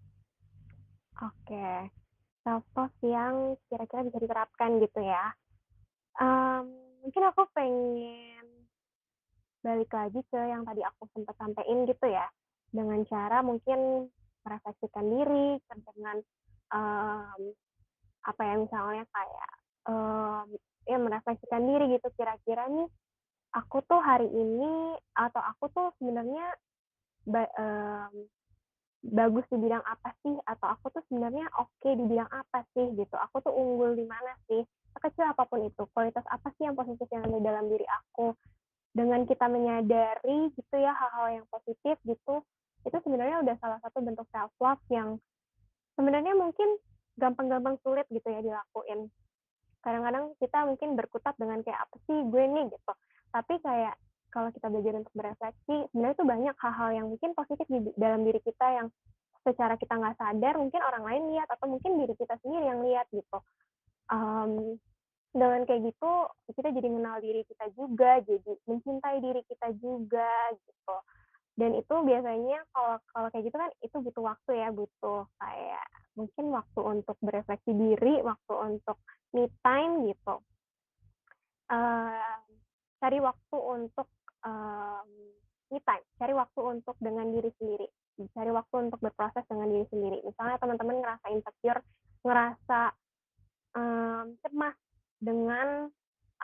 [1.20, 1.93] Oke,
[2.45, 5.32] self love yang kira-kira bisa diterapkan gitu ya.
[6.20, 6.64] Mmm,
[7.05, 8.47] mungkin aku pengen
[9.64, 12.24] balik lagi ke yang tadi aku sempet sampein gitu ya,
[12.72, 14.09] dengan cara mungkin
[14.49, 15.61] merefleksikan diri
[15.93, 16.16] dengan,
[16.72, 17.41] mmm,
[18.26, 19.53] apa ya, misalnya kayak,
[19.93, 20.47] mmm,
[20.89, 22.89] ya merefleksikan diri gitu, kira-kira nih
[23.57, 26.44] aku tuh hari ini atau aku tuh sebenarnya
[27.24, 28.12] ba mmm,
[29.07, 33.16] bagus di bidang apa sih, atau aku tuh sebenarnya oke di bidang apa sih gitu,
[33.16, 34.61] aku tuh unggul di mana sih,
[34.98, 38.34] sekecil apa pun itu, kualitas apa sih yang positif yang ada dalam diri aku.
[38.96, 42.42] Dengan kita menyadari gitu ya hal-hal yang positif gitu,
[42.82, 45.20] itu sebenarnya udah salah satu bentuk self love yang
[45.94, 46.80] sebenarnya mungkin
[47.20, 49.09] gampang-gampang sulit gitu ya dilakuin.
[49.84, 52.92] Kadang-kadang kita mungkin berkutat dengan kayak, "Apa sih gue nih?" Gitu.
[53.30, 53.94] Tapi kayak
[54.30, 58.40] kalau kita belajar untuk berefleksi, sebenarnya tuh banyak hal-hal yang mungkin positif di dalam diri
[58.44, 58.88] kita yang
[59.46, 63.06] secara kita nggak sadar mungkin orang lain lihat atau mungkin diri kita sendiri yang lihat
[63.14, 63.38] gitu.
[64.10, 64.76] Um,
[65.36, 66.12] dengan kayak gitu
[66.52, 70.96] kita jadi mengenal diri kita juga, jadi mencintai diri kita juga gitu.
[71.56, 76.44] Dan itu biasanya kalau kalau kayak gitu kan itu butuh waktu ya, butuh kayak mungkin
[76.52, 79.00] waktu untuk berefleksi diri, waktu untuk
[79.32, 80.36] me time gitu.
[81.66, 82.40] Uh,
[83.01, 84.09] cari waktu untuk,
[84.44, 85.09] um,
[85.72, 87.86] me time, cari waktu untuk dengan diri sendiri,
[88.32, 90.18] cari waktu untuk berproses dengan diri sendiri.
[90.22, 91.80] Misalnya teman-teman ngerasa insecure,
[92.22, 92.80] ngerasa,
[93.74, 94.76] um, cemas
[95.18, 95.90] dengan,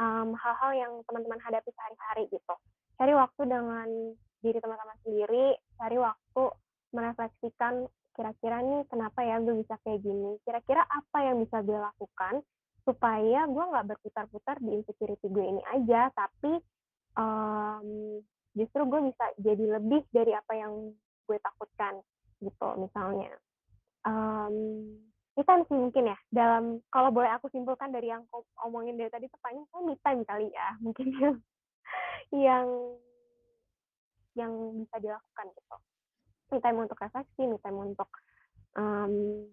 [0.00, 2.54] um, hal-hal yang teman-teman hadapi sehari-hari gitu.
[2.98, 3.88] Cari waktu dengan
[4.42, 5.46] diri teman-teman sendiri,
[5.78, 6.42] cari waktu
[6.92, 12.44] merefleksikan kira-kira nih kenapa ya gue bisa kayak gini, kira-kira apa yang bisa gue lakukan
[12.82, 16.58] supaya gue nggak berputar-putar di insecurity gue ini aja, tapi,
[17.16, 18.18] um,
[18.52, 20.92] justru gue bisa jadi lebih dari apa yang
[21.26, 22.02] gue takutkan
[22.42, 23.32] gitu misalnya.
[24.02, 24.98] Um,
[25.38, 29.08] me time sih mungkin ya, dalam kalau boleh aku simpulkan dari yang aku omongin dari
[29.08, 31.36] tadi paling oh me time kali ya, mungkin yang
[32.32, 32.66] yang
[34.32, 35.76] yang bisa dilakukan gitu.
[36.52, 38.10] Me time untuk refleksi, me time untuk,
[38.76, 39.44] um,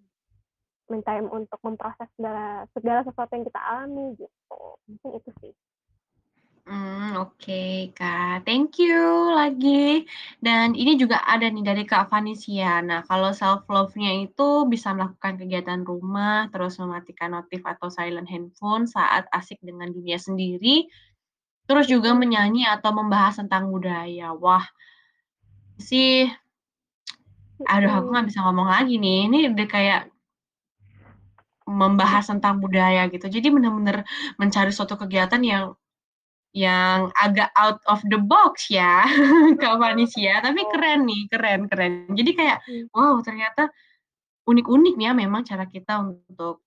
[0.90, 4.60] me time untuk memproses segala segala sesuatu yang kita alami gitu,
[4.90, 5.54] mungkin itu sih.
[6.70, 8.46] Mmm, oke, Kak.
[8.46, 10.06] Thank you lagi.
[10.38, 12.78] Dan ini juga ada nih dari Kak Vanisia.
[12.86, 18.86] Nah, kalau self love-nya itu bisa melakukan kegiatan rumah, terus mematikan notif atau silent handphone
[18.86, 20.86] saat asik dengan dunia sendiri,
[21.66, 24.38] terus juga menyanyi atau membahas tentang budaya.
[24.38, 24.66] Wah
[25.80, 26.28] sih
[27.66, 30.02] aduh aku nggak bisa ngomong lagi nih, ini udah kayak
[31.70, 33.30] membahas tentang budaya gitu.
[33.30, 34.04] Jadi bener-bener
[34.42, 35.66] mencari suatu kegiatan yang
[36.58, 39.06] yang agak out of the box ya,
[39.62, 41.94] Kak Vanisia, tapi keren nih, keren keren.
[42.18, 42.90] Jadi kayak, Mhm.
[42.94, 43.70] wow ternyata
[44.50, 46.66] unik-unik ya memang cara kita untuk,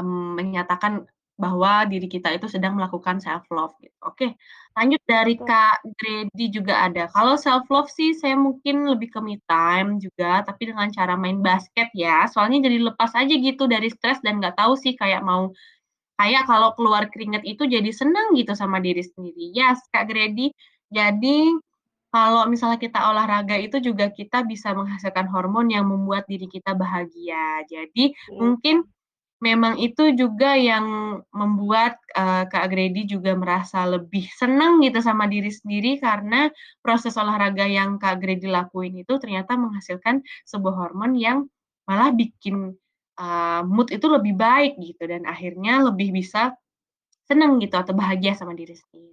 [0.00, 1.04] mmm, menyatakan
[1.42, 3.98] bahwa diri kita itu sedang melakukan self love gitu.
[4.06, 4.38] Oke,
[4.78, 5.34] lanjut dari.
[5.34, 7.10] Kak Grady juga ada.
[7.10, 11.42] Kalau self love sih saya mungkin lebih ke me time juga, tapi dengan cara main
[11.42, 15.50] basket ya, soalnya jadi lepas aja gitu dari stres dan nggak tahu sih kayak mau
[16.22, 19.50] kayak kalau keluar keringat itu jadi seneng gitu sama diri sendiri.
[19.50, 20.54] Yes, Kak Grady.
[20.94, 21.50] Jadi,
[22.12, 27.66] kalau misalnya kita olahraga itu juga kita bisa menghasilkan hormon yang membuat diri kita bahagia.
[27.66, 28.38] Jadi, Iya.
[28.38, 28.86] mungkin
[29.42, 35.50] memang itu juga yang membuat, eee, Kak Grady juga merasa lebih senang gitu sama diri
[35.50, 36.48] sendiri karena
[36.84, 41.38] proses olahraga yang Kak Grady lakuin itu ternyata menghasilkan sebuah hormon yang
[41.90, 42.78] malah bikin,
[43.18, 46.54] eee, mood itu lebih baik gitu dan akhirnya lebih bisa
[47.28, 49.10] seneng gitu atau bahagia sama diri sendiri.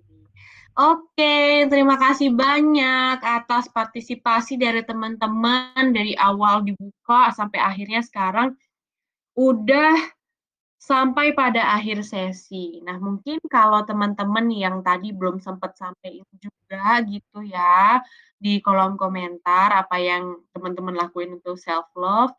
[0.79, 8.55] Oke, terima kasih banyak atas partisipasi dari teman-teman dari awal dibuka sampai akhirnya sekarang
[9.37, 9.95] udah
[10.79, 12.79] sampai pada akhir sesi.
[12.87, 17.99] Nah, mungkin kalau teman-teman yang tadi belum sempet sampein juga gitu ya,
[18.39, 22.31] di kolom komentar apa yang teman-teman lakuin untuk self love,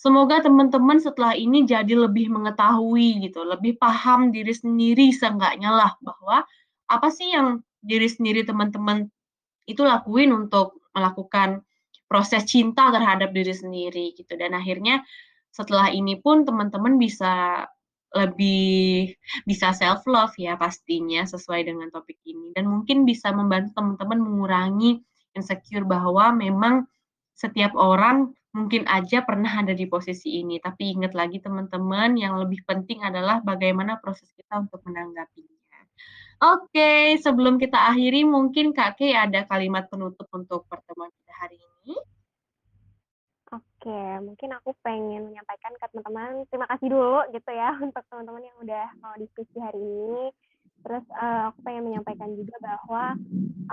[0.00, 6.48] semoga teman-teman setelah ini jadi lebih mengetahui gitu, lebih paham diri sendiri seenggaknya lah bahwa
[6.88, 9.04] apa sih yang diri sendiri teman-teman
[9.68, 11.60] itu lakuin untuk melakukan
[12.08, 15.00] proses cinta terhadap diri sendiri gitu dan akhirnya
[15.52, 17.64] setelah ini pun teman-teman bisa
[18.12, 19.12] lebih
[19.48, 25.00] bisa self love ya pastinya sesuai dengan topik ini dan mungkin bisa membantu teman-teman mengurangi
[25.32, 26.84] insecure bahwa memang
[27.32, 32.60] setiap orang mungkin aja pernah ada di posisi ini, tapi ingat lagi teman-teman yang lebih
[32.68, 35.48] penting adalah bagaimana proses kita untuk menanggapinya.
[36.42, 41.94] Oke, sebelum kita akhiri mungkin Kak Kay ada kalimat penutup untuk pertemuan kita hari ini?
[43.82, 48.56] Oke, mungkin aku pengen menyampaikan ke teman-teman terima kasih dulu gitu ya untuk teman-teman yang
[48.62, 50.30] udah mau diskusi hari ini.
[50.86, 53.04] Terus, eee, aku pengen menyampaikan juga bahwa,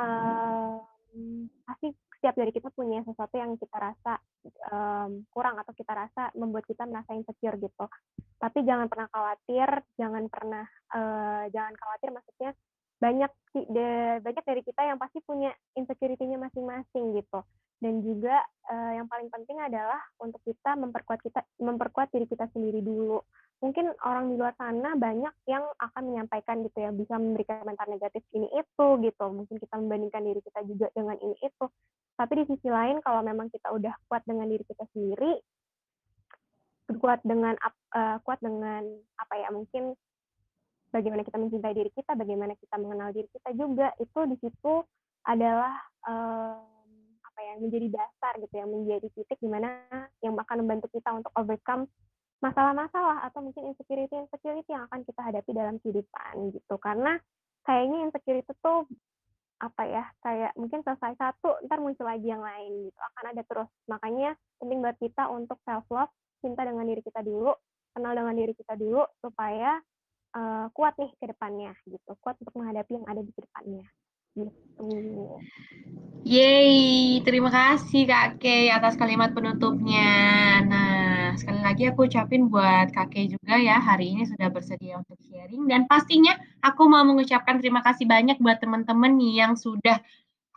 [0.01, 6.33] mmm, pasti setiap dari kita punya sesuatu yang kita rasa, mmm, kurang atau kita rasa
[6.33, 7.85] membuat kita merasa insecure gitu.
[8.41, 10.65] Tapi jangan pernah khawatir, jangan pernah
[10.97, 12.51] eee, jangan khawatir maksudnya
[12.97, 13.31] banyak
[14.25, 17.45] banyak dari kita yang pasti punya insecurity-nya masing-masing gitu.
[17.79, 22.83] Dan juga, eee, yang paling penting adalah untuk kita memperkuat kita memperkuat diri kita sendiri
[22.83, 23.23] dulu.
[23.63, 28.23] Mungkin orang di luar sana banyak yang akan menyampaikan gitu ya, bisa memberikan komentar negatif
[28.35, 31.65] ini itu gitu, mungkin kita membandingkan diri kita juga dengan ini itu.
[32.19, 35.39] Tapi di sisi lain kalau memang kita udah kuat dengan diri kita sendiri
[36.99, 37.53] kuat dengan
[37.95, 38.81] eee, kuat dengan
[39.21, 39.93] apa ya, mungkin
[40.89, 44.73] bagaimana kita mencintai diri kita, bagaimana kita mengenal diri kita juga, itu di situ
[45.29, 45.73] adalah,
[46.09, 46.78] mmm,
[47.39, 49.79] apa ya, menjadi dasar gitu ya, menjadi titik di mana
[50.19, 51.87] yang akan membantu kita untuk overcome
[52.43, 56.75] masalah-masalah atau mungkin insecurity-insecurity yang akan kita hadapi dalam kehidupan gitu.
[56.83, 57.15] Karena
[57.63, 58.91] kayaknya insecurity tuh
[59.63, 63.69] apa ya, kayak mungkin selesai satu, entar muncul lagi yang lain gitu, akan ada terus.
[63.87, 66.11] Makanya penting buat kita untuk self love,
[66.43, 67.55] cinta dengan diri kita dulu,
[67.95, 69.79] kenal dengan diri kita dulu supaya,
[70.35, 73.87] eee, kuat nih ke depannya gitu, kuat untuk menghadapi yang ada di depannya,
[74.47, 74.87] gitu.
[76.23, 80.11] Yeay, terima kasih Kak Kay atas kalimat penutupnya.
[80.67, 85.19] Nah, sekali lagi aku ucapin buat Kak Kay juga ya, hari ini sudah bersedia untuk
[85.27, 89.99] sharing dan pastinya aku mau mengucapkan terima kasih banyak buat teman-teman yang sudah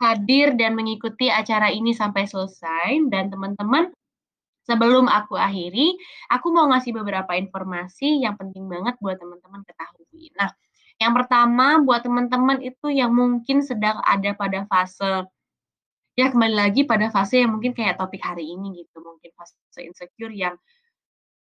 [0.03, 3.87] hadir dan mengikuti acara ini sampai selesai dan teman-teman,
[4.67, 5.95] sebelum aku akhiri,
[6.27, 10.31] aku mau ngasih beberapa informasi yang penting banget buat teman-teman ketahui.
[10.35, 10.51] Nah,
[11.01, 15.25] yang pertama buat teman-teman itu yang mungkin sedang ada pada fase
[16.19, 20.33] ya kembali lagi pada fase yang mungkin kayak topik hari ini gitu, mungkin fase insecure
[20.33, 20.55] yang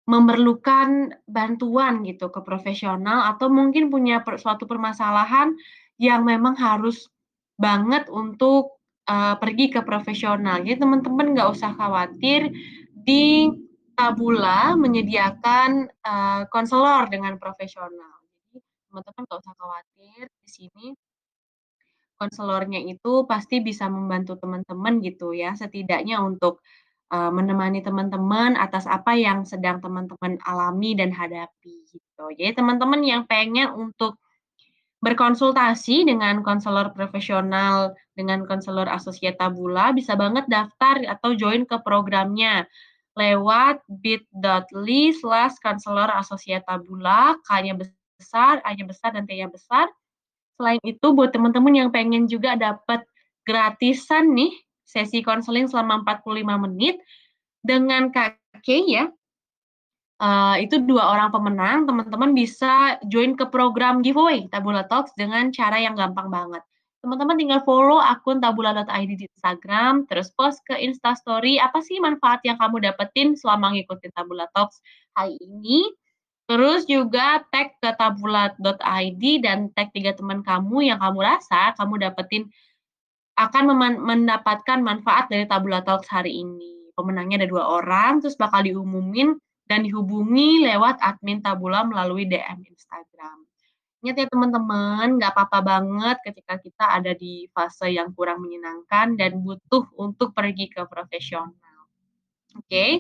[0.08, 5.52] memerlukan bantuan gitu ke profesional atau mungkin punya per suatu permasalahan
[6.00, 7.12] yang memang harus
[7.60, 8.80] banget untuk,
[9.12, 10.64] eee, pergi ke profesional.
[10.64, 12.48] Jadi teman-teman nggak usah khawatir,
[12.96, 13.52] di
[14.00, 18.27] Tabula menyediakan, eee, konselor dengan profesional.
[18.98, 20.86] Teman-teman nggak usah khawatir di sini
[22.18, 26.66] konselornya itu pasti bisa membantu teman-teman gitu ya, setidaknya untuk,
[27.14, 32.26] eee, menemani teman-teman atas apa yang sedang teman-teman alami dan hadapi gitu.
[32.34, 34.18] Jadi teman-teman yang pengen untuk
[35.06, 42.66] berkonsultasi dengan konselor profesional, dengan konselor Asosiat Tabula, bisa banget daftar atau join ke programnya
[43.18, 47.97] lewat bit.ly/konselor Asosiat Tabula, besar,
[48.66, 49.88] A-nya besar, dan T-nya besar.
[50.58, 53.06] Selain itu, buat teman-teman yang pengen juga dapat
[53.46, 54.52] gratisan nih,
[54.84, 56.98] sesi konseling selama 45 menit
[57.62, 59.06] dengan Kay ya,
[60.22, 65.78] uh, itu dua orang pemenang, teman-teman bisa join ke program giveaway Tabula Talks dengan cara
[65.78, 66.64] yang gampang banget.
[67.06, 72.58] Teman-teman tinggal follow akun tabula.id di Instagram, terus post ke Instastory, apa sih manfaat yang
[72.58, 74.82] kamu dapetin selama ngikutin Tabula Talks
[75.14, 75.88] hari ini,
[76.48, 82.48] Terus juga tag ke tabulat.id dan tag tiga teman kamu yang kamu rasa kamu dapetin
[83.38, 86.90] akan mendapatkan manfaat dari Tabula Talks hari ini.
[86.98, 89.38] Pemenangnya ada dua orang, terus bakal diumumin
[89.70, 93.46] dan dihubungi lewat admin Tabula melalui DM Instagram.
[94.02, 99.38] Ingat ya teman-teman, nggak apa-apa banget ketika kita ada di fase yang kurang menyenangkan dan
[99.44, 101.92] butuh untuk pergi ke profesional.
[102.58, 102.92] Oke, okay?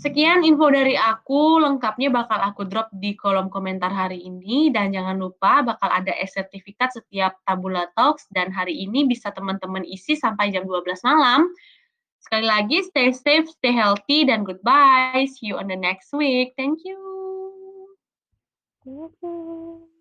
[0.00, 5.20] Sekian info dari aku, lengkapnya bakal aku drop di kolom komentar hari ini dan jangan
[5.20, 10.64] lupa bakal ada e-sertifikat setiap Tabula Talks dan hari ini bisa teman-teman isi sampai jam
[10.64, 11.52] 12 malam.
[12.16, 15.28] Sekali lagi, stay safe, stay healthy, dan goodbye.
[15.36, 16.56] See you on the next week.
[16.56, 16.96] Thank you.
[18.80, 19.99] Thank you.